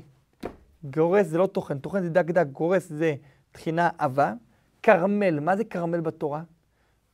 גורס 0.83 1.27
זה 1.27 1.37
לא 1.37 1.47
טוחן, 1.47 1.79
טוחן 1.79 2.03
זה 2.03 2.09
דק 2.09 2.25
דק, 2.25 2.45
גורס 2.51 2.89
זה 2.89 3.15
תחינה 3.51 3.89
עבה. 3.97 4.33
כרמל, 4.83 5.39
מה 5.39 5.57
זה 5.57 5.63
כרמל 5.63 6.01
בתורה? 6.01 6.43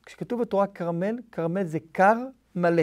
כשכתוב 0.06 0.40
בתורה 0.40 0.66
כרמל, 0.66 1.18
כרמל 1.32 1.64
זה 1.64 1.78
קר 1.92 2.16
מלא. 2.54 2.82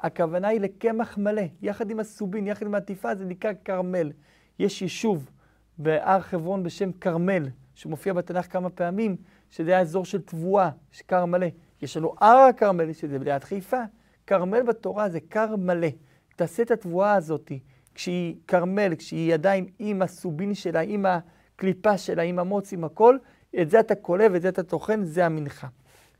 הכוונה 0.00 0.48
היא 0.48 0.60
לקמח 0.60 1.18
מלא, 1.18 1.42
יחד 1.62 1.90
עם 1.90 2.00
הסובין, 2.00 2.46
יחד 2.46 2.66
עם 2.66 2.74
העטיפה, 2.74 3.14
זה 3.14 3.24
נקרא 3.24 3.52
כרמל. 3.64 4.12
יש 4.58 4.82
יישוב 4.82 5.30
בהר 5.78 6.20
חברון 6.20 6.62
בשם 6.62 6.92
כרמל, 6.92 7.48
שמופיע 7.74 8.12
בתנ"ך 8.12 8.52
כמה 8.52 8.70
פעמים, 8.70 9.16
שזה 9.50 9.70
היה 9.70 9.80
אזור 9.80 10.04
של 10.04 10.22
תבואה, 10.22 10.70
של 10.90 11.04
קר 11.06 11.24
מלא. 11.24 11.46
יש 11.82 11.96
לנו 11.96 12.14
הר 12.20 12.36
הכרמל, 12.36 12.92
שזה 12.92 13.18
ליד 13.18 13.44
חיפה. 13.44 13.82
כרמל 14.26 14.62
בתורה 14.62 15.08
זה 15.08 15.20
קר 15.28 15.56
מלא. 15.56 15.88
תעשה 16.36 16.62
את 16.62 16.70
התבואה 16.70 17.14
הזאת, 17.14 17.52
כשהיא 17.94 18.36
כרמל, 18.46 18.94
כשהיא 18.98 19.34
עדיין 19.34 19.66
עם 19.78 20.02
הסובין 20.02 20.54
שלה, 20.54 20.80
עם 20.80 21.06
הקליפה 21.06 21.98
שלה, 21.98 22.22
עם 22.22 22.38
המוץ, 22.38 22.72
עם 22.72 22.84
הכל, 22.84 23.18
את 23.60 23.70
זה 23.70 23.80
אתה 23.80 23.94
כולא 23.94 24.24
ואת 24.32 24.42
זה 24.42 24.48
אתה 24.48 24.62
טוחן, 24.62 25.04
זה 25.04 25.26
המנחה. 25.26 25.68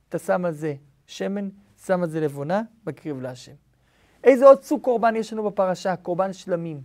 אתה 0.08 0.18
שם 0.18 0.44
על 0.44 0.52
זה 0.52 0.74
שמן, 1.06 1.48
שם 1.86 2.02
על 2.02 2.08
זה 2.08 2.20
לבונה, 2.20 2.62
מקריב 2.86 3.20
להשם. 3.20 3.52
איזה 4.24 4.46
עוד 4.46 4.62
סוג 4.62 4.82
קורבן 4.82 5.16
יש 5.16 5.32
לנו 5.32 5.42
בפרשה? 5.42 5.96
קורבן 5.96 6.32
שלמים. 6.32 6.80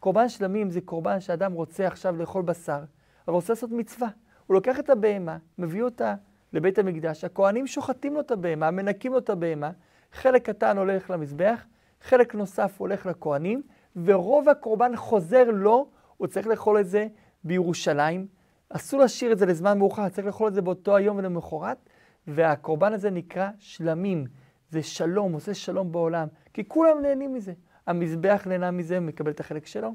קורבן 0.00 0.28
שלמים 0.28 0.70
זה 0.70 0.80
קורבן 0.80 1.20
שאדם 1.20 1.52
רוצה 1.52 1.86
עכשיו 1.86 2.16
לאכול 2.16 2.42
בשר, 2.42 2.80
אבל 3.26 3.34
רוצה 3.34 3.52
לעשות 3.52 3.70
מצווה. 3.70 4.08
הוא 4.48 4.54
לוקח 4.54 4.78
את 4.78 4.90
הבהמה, 4.90 5.36
מביא 5.58 5.82
אותה 5.82 6.14
לבית 6.52 6.78
המקדש, 6.78 7.24
הכוהנים 7.24 7.66
שוחטים 7.66 8.14
לו 8.14 8.20
את 8.20 8.30
הבהמה, 8.30 8.70
מנקים 8.70 9.12
לו 9.12 9.18
את 9.18 9.30
הבהמה, 9.30 9.70
חלק 10.12 10.46
קטן 10.46 10.78
הולך 10.78 11.10
למזבח, 11.10 11.66
חלק 12.00 12.34
נוסף 12.34 12.74
הולך 12.78 13.06
לכוהנים, 13.06 13.62
ורוב 14.04 14.48
הקורבן 14.48 14.96
חוזר 14.96 15.50
לו, 15.50 15.88
הוא 16.16 16.26
צריך 16.26 16.46
לאכול 16.46 16.80
את 16.80 16.88
זה 16.88 17.06
בירושלים. 17.44 18.26
אסור 18.70 19.00
להשאיר 19.00 19.32
את 19.32 19.38
זה 19.38 19.46
לזמן 19.46 19.78
מאוחר, 19.78 20.08
צריך 20.08 20.26
לאכול 20.26 20.48
את 20.48 20.54
זה 20.54 20.62
באותו 20.62 20.96
היום 20.96 21.16
ולמחרת, 21.16 21.88
והקורבן 22.26 22.92
הזה 22.92 23.10
נקרא 23.10 23.50
שלמים. 23.58 24.26
זה 24.70 24.82
שלום, 24.82 25.32
עושה 25.32 25.54
שלום 25.54 25.92
בעולם, 25.92 26.28
כי 26.52 26.68
כולם 26.68 27.02
נהנים 27.02 27.34
מזה. 27.34 27.52
המזבח 27.86 28.42
נהנה 28.46 28.70
מזה, 28.70 29.00
מקבל 29.00 29.30
את 29.30 29.40
החלק 29.40 29.66
שלו. 29.66 29.94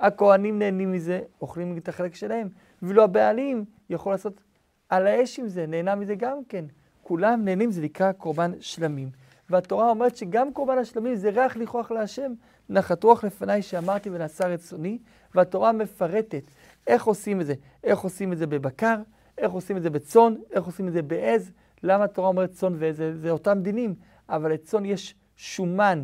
הכוהנים 0.00 0.58
נהנים 0.58 0.92
מזה, 0.92 1.20
אוכלים 1.40 1.78
את 1.78 1.88
החלק 1.88 2.14
שלהם. 2.14 2.48
ואילו 2.82 3.04
הבעלים 3.04 3.64
יכול 3.90 4.12
לעשות 4.12 4.40
על 4.88 5.06
האש 5.06 5.38
עם 5.38 5.48
זה, 5.48 5.66
נהנה 5.66 5.94
מזה 5.94 6.14
גם 6.14 6.38
כן. 6.48 6.64
כולם 7.02 7.44
נהנים, 7.44 7.70
זה 7.70 7.82
נקרא 7.82 8.12
קורבן 8.12 8.52
שלמים. 8.60 9.10
והתורה 9.50 9.90
אומרת 9.90 10.16
שגם 10.16 10.52
קורבן 10.52 10.78
השלמים 10.78 11.14
זה 11.14 11.30
ריח 11.30 11.56
לכוח 11.56 11.90
להשם. 11.90 12.32
נחת 12.68 13.04
רוח 13.04 13.24
לפניי 13.24 13.62
שאמרתי 13.62 14.10
ונעשה 14.10 14.46
רצוני, 14.46 14.98
והתורה 15.34 15.72
מפרטת 15.72 16.42
איך 16.86 17.04
עושים 17.04 17.40
את 17.40 17.46
זה. 17.46 17.54
איך 17.84 18.00
עושים 18.00 18.32
את 18.32 18.38
זה 18.38 18.46
בבקר, 18.46 18.96
איך 19.38 19.52
עושים 19.52 19.76
את 19.76 19.82
זה 19.82 19.90
בצאן, 19.90 20.34
איך 20.50 20.64
עושים 20.64 20.88
את 20.88 20.92
זה 20.92 21.02
בעז. 21.02 21.52
למה 21.82 22.04
התורה 22.04 22.28
אומרת 22.28 22.50
צאן 22.50 22.74
ועז? 22.78 23.02
זה 23.14 23.30
אותם 23.30 23.58
דינים, 23.62 23.94
אבל 24.28 24.52
לצאן 24.52 24.84
יש 24.84 25.14
שומן, 25.36 26.02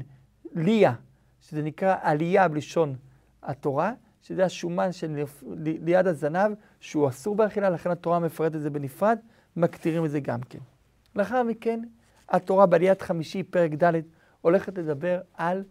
ליה, 0.55 0.93
שזה 1.41 1.63
נקרא 1.63 1.97
עלייה 2.01 2.49
בלשון 2.49 2.97
התורה, 3.43 3.93
שזה 4.25 4.45
השומן 4.45 4.93
של 4.93 5.25
ליד 5.57 6.07
הזנב, 6.07 6.53
שהוא 6.81 7.09
אסור 7.09 7.35
באכילה, 7.35 7.71
לכן 7.71 7.91
התורה 7.91 8.19
מפרטת 8.19 8.57
את 8.57 8.61
זה 8.61 8.71
בנפרד, 8.71 9.19
מקטירים 9.57 10.05
את 10.05 10.11
זה 10.11 10.21
גם 10.21 10.41
כן. 10.41 10.59
לאחר 11.17 11.43
מכן, 11.43 11.81
התורה 12.29 12.67
בעליית 12.67 13.03
חמישי, 13.03 13.43
פרק 13.43 13.71
ד', 13.83 14.01
הולכת 14.41 14.79
לדבר 14.79 15.21
על 15.35 15.65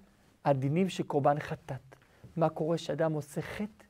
הדינים 0.45 0.89
של 0.89 1.03
קורבן 1.03 1.39
חטאת. 1.39 1.95
מה 2.37 2.49
קורה 2.49 2.77
כשאדם 2.77 3.13
עושה 3.13 3.41
חטא? 3.41 3.85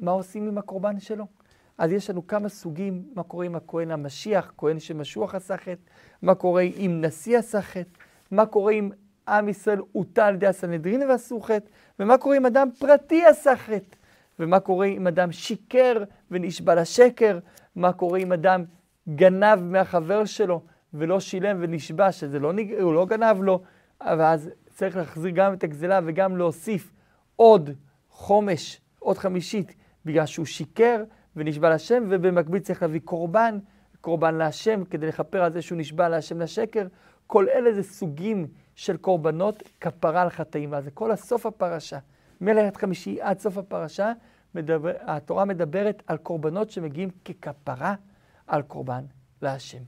מה 0.00 0.10
עושים 0.10 0.48
עם 0.48 0.58
הקורבן 0.58 1.00
שלו? 1.00 1.26
אז 1.78 1.92
יש 1.92 2.10
לנו 2.10 2.26
כמה 2.26 2.48
סוגים, 2.48 3.04
מה 3.14 3.22
קורה 3.22 3.46
עם 3.46 3.54
הכהן 3.54 3.90
המשיח, 3.90 4.52
כהן 4.58 4.78
שמשוח 4.78 5.34
עשה 5.34 5.56
חטא, 5.56 5.90
מה 6.22 6.34
קורה 6.34 6.62
עם 6.74 7.04
נשיא 7.04 7.38
עשה 7.38 7.62
חטא, 7.62 7.98
מה 8.30 8.46
קורה 8.46 8.72
עם 8.72 8.90
עם 9.28 9.48
ישראל 9.48 9.78
הוטל 9.92 10.22
על 10.22 10.34
ידי 10.34 10.46
הסנהדרין 10.46 11.02
ועשו 11.02 11.40
חטא, 11.40 11.66
ומה 11.98 12.18
קורה 12.18 12.36
אם 12.36 12.46
אדם 12.46 12.68
פרטי 12.78 13.24
עשה 13.24 13.56
חטא, 13.56 13.96
ומה 14.38 14.60
קורה 14.60 14.86
אם 14.86 15.06
אדם 15.06 15.32
שיקר 15.32 16.02
ונשבע 16.30 16.74
לשקר, 16.74 17.38
מה 17.76 17.92
קורה 17.92 18.18
אם 18.18 18.32
אדם 18.32 18.64
גנב 19.08 19.62
מהחבר 19.62 20.24
שלו 20.24 20.62
ולא 20.94 21.20
שילם 21.20 21.56
ונשבע 21.60 22.12
שזה 22.12 22.38
לא, 22.38 22.52
נג... 22.52 22.72
לא 22.72 23.06
גנב 23.06 23.42
לו, 23.42 23.62
ואז 24.00 24.50
צריך 24.74 24.96
להחזיר 24.96 25.30
גם 25.30 25.54
את 25.54 25.64
הגזלה 25.64 26.00
וגם 26.04 26.36
להוסיף 26.36 26.92
עוד 27.36 27.70
חומש, 28.10 28.80
עוד 28.98 29.18
חמישית, 29.18 29.74
בגלל 30.04 30.26
שהוא 30.26 30.46
שיקר 30.46 31.04
ונשבע 31.36 31.70
להשם, 31.70 32.04
ובמקביל 32.10 32.60
צריך 32.60 32.82
להביא 32.82 33.00
קורבן, 33.04 33.58
קורבן 34.00 34.34
להשם, 34.34 34.84
כדי 34.84 35.06
לכפר 35.06 35.42
על 35.42 35.52
זה 35.52 35.62
שהוא 35.62 35.78
נשבע 35.78 36.08
להשם 36.08 36.40
לשקר. 36.40 36.86
כל 37.26 37.48
אלה 37.48 37.72
זה 37.72 37.82
סוגים 37.82 38.46
של 38.74 38.96
קורבנות 38.96 39.62
כפרה 39.80 40.22
על 40.22 40.30
חטאים. 40.30 40.74
אז 40.74 40.84
זה 40.84 40.90
כל 40.90 41.10
הסוף 41.10 41.46
הפרשה. 41.46 41.98
מלכת 42.40 42.76
חמישי 42.76 43.20
עד 43.20 43.38
סוף 43.38 43.58
הפרשה, 43.58 44.12
מדבר, 44.54 44.92
התורה 45.00 45.44
מדברת 45.44 46.02
על 46.06 46.16
קורבנות 46.16 46.70
שמגיעים 46.70 47.10
ככפרה 47.24 47.94
על 48.46 48.62
קורבן 48.62 49.04
להשם. 49.42 49.82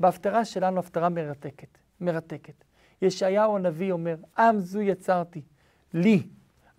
בהפטרה 0.00 0.44
שלנו 0.44 0.78
הפטרה 0.78 1.08
מרתקת, 1.08 1.78
מרתקת. 2.00 2.64
ישעיהו 3.02 3.56
הנביא 3.56 3.92
אומר, 3.92 4.16
עם 4.38 4.60
זו 4.60 4.80
יצרתי, 4.80 5.42
לי. 5.94 6.22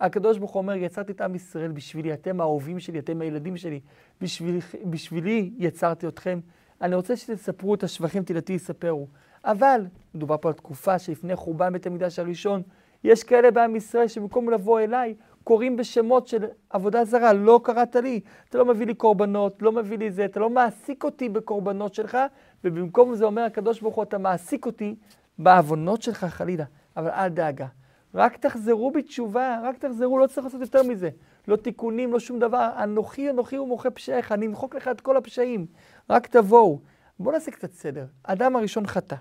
הקדוש 0.00 0.38
ברוך 0.38 0.50
הוא 0.50 0.60
אומר, 0.60 0.74
יצרתי 0.74 1.12
את 1.12 1.20
עם 1.20 1.34
ישראל 1.34 1.72
בשבילי, 1.72 2.12
אתם 2.12 2.40
האהובים 2.40 2.80
שלי, 2.80 2.98
אתם 2.98 3.20
הילדים 3.20 3.56
שלי, 3.56 3.80
בשביל, 4.20 4.58
בשבילי 4.90 5.50
יצרתי 5.58 6.08
אתכם. 6.08 6.40
אני 6.80 6.94
רוצה 6.94 7.16
שתספרו 7.16 7.74
את 7.74 7.82
השבחים, 7.82 8.24
תהילתי 8.24 8.52
יספרו. 8.52 9.08
אבל, 9.46 9.86
מדובר 10.14 10.36
פה 10.36 10.48
על 10.48 10.54
תקופה 10.54 10.98
שלפני 10.98 11.36
חורבן 11.36 11.72
בית 11.72 11.86
המקדש 11.86 12.18
הראשון, 12.18 12.62
יש 13.04 13.24
כאלה 13.24 13.50
בעם 13.50 13.76
ישראל 13.76 14.08
שבמקום 14.08 14.50
לבוא 14.50 14.80
אליי, 14.80 15.14
קוראים 15.44 15.76
בשמות 15.76 16.26
של 16.26 16.44
עבודה 16.70 17.04
זרה, 17.04 17.32
לא 17.32 17.60
קראת 17.64 17.96
לי, 17.96 18.20
אתה 18.48 18.58
לא 18.58 18.64
מביא 18.64 18.86
לי 18.86 18.94
קורבנות, 18.94 19.62
לא 19.62 19.72
מביא 19.72 19.98
לי 19.98 20.10
זה, 20.10 20.24
אתה 20.24 20.40
לא 20.40 20.50
מעסיק 20.50 21.04
אותי 21.04 21.28
בקורבנות 21.28 21.94
שלך, 21.94 22.18
ובמקום 22.64 23.14
זה 23.14 23.24
אומר 23.24 23.42
הקדוש 23.42 23.80
ברוך 23.80 23.94
הוא, 23.94 24.02
אתה 24.02 24.18
מעסיק 24.18 24.66
אותי 24.66 24.94
בעוונות 25.38 26.02
שלך 26.02 26.24
חלילה. 26.24 26.64
אבל 26.96 27.10
אל 27.10 27.28
דאגה, 27.28 27.66
רק 28.14 28.36
תחזרו 28.36 28.90
בתשובה, 28.90 29.58
רק 29.62 29.78
תחזרו, 29.78 30.18
לא 30.18 30.26
צריך 30.26 30.44
לעשות 30.44 30.60
יותר 30.60 30.82
מזה. 30.82 31.10
לא 31.48 31.56
תיקונים, 31.56 32.12
לא 32.12 32.20
שום 32.20 32.38
דבר. 32.38 32.70
אנוכי, 32.82 33.30
אנוכי 33.30 33.58
ומוחה 33.58 33.90
פשעיך, 33.90 34.32
אני 34.32 34.46
אמחוק 34.46 34.74
לך 34.74 34.88
את 34.88 35.00
כל 35.00 35.16
הפשעים. 35.16 35.66
רק 36.10 36.26
תבואו. 36.26 36.80
בואו 37.20 37.34
נעשה 37.34 37.50
קצת 37.50 37.72
סדר. 37.72 38.06
האדם 38.24 38.56
הראשון 38.56 38.86
חטא. 38.86 39.16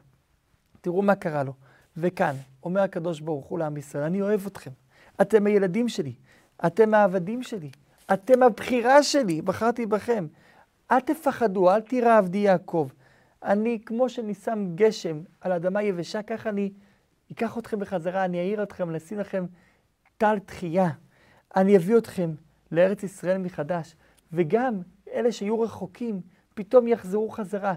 תראו 0.85 1.01
מה 1.01 1.15
קרה 1.15 1.43
לו. 1.43 1.53
וכאן, 1.97 2.35
אומר 2.63 2.81
הקדוש 2.81 3.19
ברוך 3.19 3.45
הוא 3.45 3.59
לעם 3.59 3.77
ישראל, 3.77 4.03
אני 4.03 4.21
אוהב 4.21 4.45
אתכם. 4.45 4.71
אתם 5.21 5.47
הילדים 5.47 5.89
שלי, 5.89 6.13
אתם 6.65 6.93
העבדים 6.93 7.43
שלי, 7.43 7.71
אתם 8.13 8.43
הבחירה 8.43 9.03
שלי, 9.03 9.41
בחרתי 9.41 9.85
בכם. 9.85 10.27
אל 10.91 10.99
תפחדו, 10.99 11.71
אל 11.71 11.81
תירא 11.81 12.17
עבדי 12.17 12.37
יעקב. 12.37 12.89
אני, 13.43 13.79
כמו 13.85 14.09
שאני 14.09 14.33
שם 14.33 14.75
גשם 14.75 15.21
על 15.41 15.51
אדמה 15.51 15.83
יבשה, 15.83 16.23
ככה 16.23 16.49
אני 16.49 16.71
אקח 17.31 17.57
אתכם 17.57 17.79
בחזרה, 17.79 18.25
אני 18.25 18.39
אעיר 18.39 18.63
אתכם, 18.63 18.89
אני 18.89 18.97
אשים 18.97 19.19
לכם 19.19 19.45
טל 20.17 20.39
תחייה. 20.39 20.89
אני 21.55 21.77
אביא 21.77 21.97
אתכם 21.97 22.31
לארץ 22.71 23.03
ישראל 23.03 23.37
מחדש, 23.37 23.95
וגם 24.33 24.81
אלה 25.13 25.31
שיהיו 25.31 25.61
רחוקים, 25.61 26.21
פתאום 26.53 26.87
יחזרו 26.87 27.29
חזרה. 27.29 27.73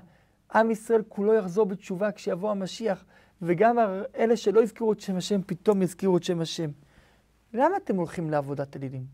עם 0.54 0.70
ישראל 0.70 1.02
כולו 1.08 1.34
יחזור 1.34 1.66
בתשובה 1.66 2.12
כשיבוא 2.12 2.50
המשיח, 2.50 3.04
וגם 3.42 3.78
אלה 4.16 4.36
שלא 4.36 4.60
יזכרו 4.60 4.92
את 4.92 5.00
שם 5.00 5.16
השם, 5.16 5.40
פתאום 5.46 5.82
יזכירו 5.82 6.16
את 6.16 6.22
שם 6.22 6.40
השם. 6.40 6.70
למה 7.54 7.76
אתם 7.76 7.96
הולכים 7.96 8.30
לעבודת 8.30 8.76
אלילים? 8.76 9.04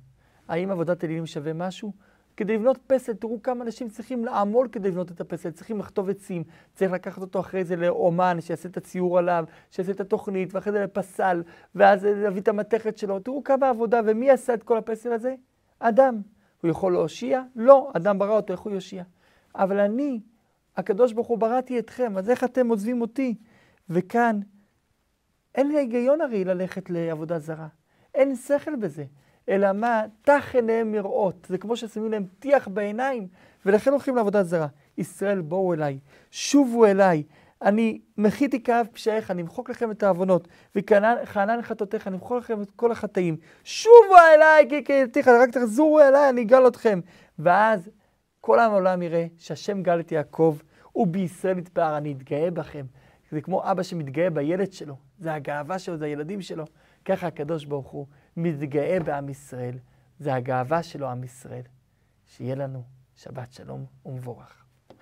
האם 0.49 0.70
עבודת 0.70 1.05
אלילים 1.05 1.27
שווה 1.27 1.53
משהו? 1.53 1.92
כדי 2.37 2.55
לבנות 2.55 2.79
פסל, 2.87 3.12
תראו 3.12 3.42
כמה 3.42 3.64
אנשים 3.64 3.88
צריכים 3.88 4.25
לעמול 4.25 4.68
כדי 4.73 4.88
לבנות 4.88 5.11
את 5.11 5.20
הפסל, 5.20 5.51
צריכים 5.51 5.79
לכתוב 5.79 6.11
עצים, 6.11 6.44
צריך 6.75 6.92
לקחת 6.92 7.23
אותו 7.23 7.40
אחרי 7.40 7.64
זה 7.64 7.77
לאומן, 7.77 8.40
שיעשה 8.40 8.68
את 8.68 8.77
הציור 8.77 9.18
עליו, 9.18 9.44
שיעשה 9.70 9.92
את 9.92 10.01
התוכנית, 10.01 10.55
ואחרי 10.55 10.73
זה 10.73 10.85
לפסל, 10.85 11.42
ואז 11.75 12.05
להביא 12.05 12.40
את 12.40 12.49
המתכת 12.49 12.99
שלו. 12.99 13.20
תראו 13.20 13.44
כמה 13.44 13.68
עבודה, 13.68 14.01
ומי 14.07 14.31
עשה 14.31 14.55
את 14.55 14.62
כל 14.62 14.79
הפסל 14.79 15.12
הזה? 15.12 15.35
אדם. 15.79 16.20
הוא 16.62 16.70
יכול 16.70 16.92
להושיע? 16.92 17.42
לא, 17.57 17.90
אדם 17.97 18.18
ברא 18.18 18.37
אותו, 18.37 18.53
איך 18.53 18.61
הוא 18.61 18.73
יושיע? 18.73 19.03
אבל 19.55 19.81
אני, 19.81 20.20
הקדוש 20.77 21.13
ברוך 21.13 21.27
הוא 21.27 21.39
בראתי 21.39 21.79
אתכם, 21.79 22.19
אז 22.19 22.31
איך 22.31 22.45
אתם 22.45 22.69
עוזבים 22.69 23.01
אותי? 23.01 23.35
וכאן, 23.91 24.41
אין 25.55 25.69
לי 25.69 25.79
היגיון 25.79 26.21
הרי 26.21 26.45
ללכת 26.45 26.91
לעבודה 26.91 27.39
זרה. 27.39 27.69
אין 28.15 28.37
שכל 28.37 28.77
בזה. 28.77 29.05
אלא 29.49 29.73
מה? 29.73 30.03
תח 30.23 30.55
עיניהם 30.55 30.93
מראות. 30.93 31.47
זה 31.49 31.59
כמו 31.59 31.77
ששמים 31.77 32.11
להם 32.11 32.27
טיח 32.39 32.69
בעיניים, 32.69 33.29
ולכן 33.67 33.91
הולכים 33.91 34.17
לעבודה 34.17 34.43
זרה. 34.43 34.67
ישראל, 34.99 35.41
בואו 35.41 35.75
אליי, 35.75 35.99
שובו 36.31 36.87
אליי. 36.87 37.23
אני 37.63 38.01
מחיתי 38.19 38.63
כאב 38.63 38.87
פשעיך, 38.93 39.31
אני 39.31 39.43
אמחוק 39.43 39.71
לכם 39.71 39.91
את 39.91 40.03
העוונות, 40.03 40.49
וכהנן 40.77 41.63
חטאותיך, 41.63 42.07
אני 42.09 42.17
אמחוק 42.17 42.39
לכם 42.39 42.63
את 42.63 42.71
כל 42.77 42.93
החטאים. 42.93 43.37
שובו 43.65 44.17
אליי, 44.35 44.67
כי 44.69 44.83
קהילתיך, 44.83 45.29
רק 45.29 45.51
תחזורו 45.51 46.01
אליי, 46.01 46.29
אני 46.29 46.43
אגל 46.43 46.67
אתכם. 46.67 47.01
ואז 47.39 47.91
כל 48.47 48.59
העולם 48.59 49.03
יראה 49.03 49.27
שהשם 49.39 49.83
גל 49.83 50.01
את 50.01 50.13
יעקב, 50.13 50.59
ובישראל 50.97 51.59
יתפאר, 51.59 51.97
אני 51.97 52.13
אתגאה 52.13 52.51
בכם. 52.51 52.87
זה 53.31 53.41
כמו 53.41 53.71
אבא 53.71 53.83
שמתגאה 53.83 54.31
בילד 54.31 54.73
שלו, 54.73 54.97
זה 55.19 55.35
הגאווה 55.35 55.79
שלו, 55.79 55.97
זה 55.97 56.05
הילדים 56.05 56.41
שלו. 56.41 56.65
ככה 57.05 57.27
הקדוש 57.27 57.65
ברוך 57.65 57.89
הוא 57.89 58.07
מתגאה 58.37 58.99
בעם 59.01 59.29
ישראל. 59.29 59.79
זה 60.19 60.35
הגאווה 60.35 60.83
שלו, 60.83 61.09
עם 61.09 61.25
ישראל. 61.25 61.63
שיהיה 62.27 62.55
לנו 62.55 62.83
שבת 63.15 63.53
שלום 63.53 63.85
ומבורך. 64.07 64.63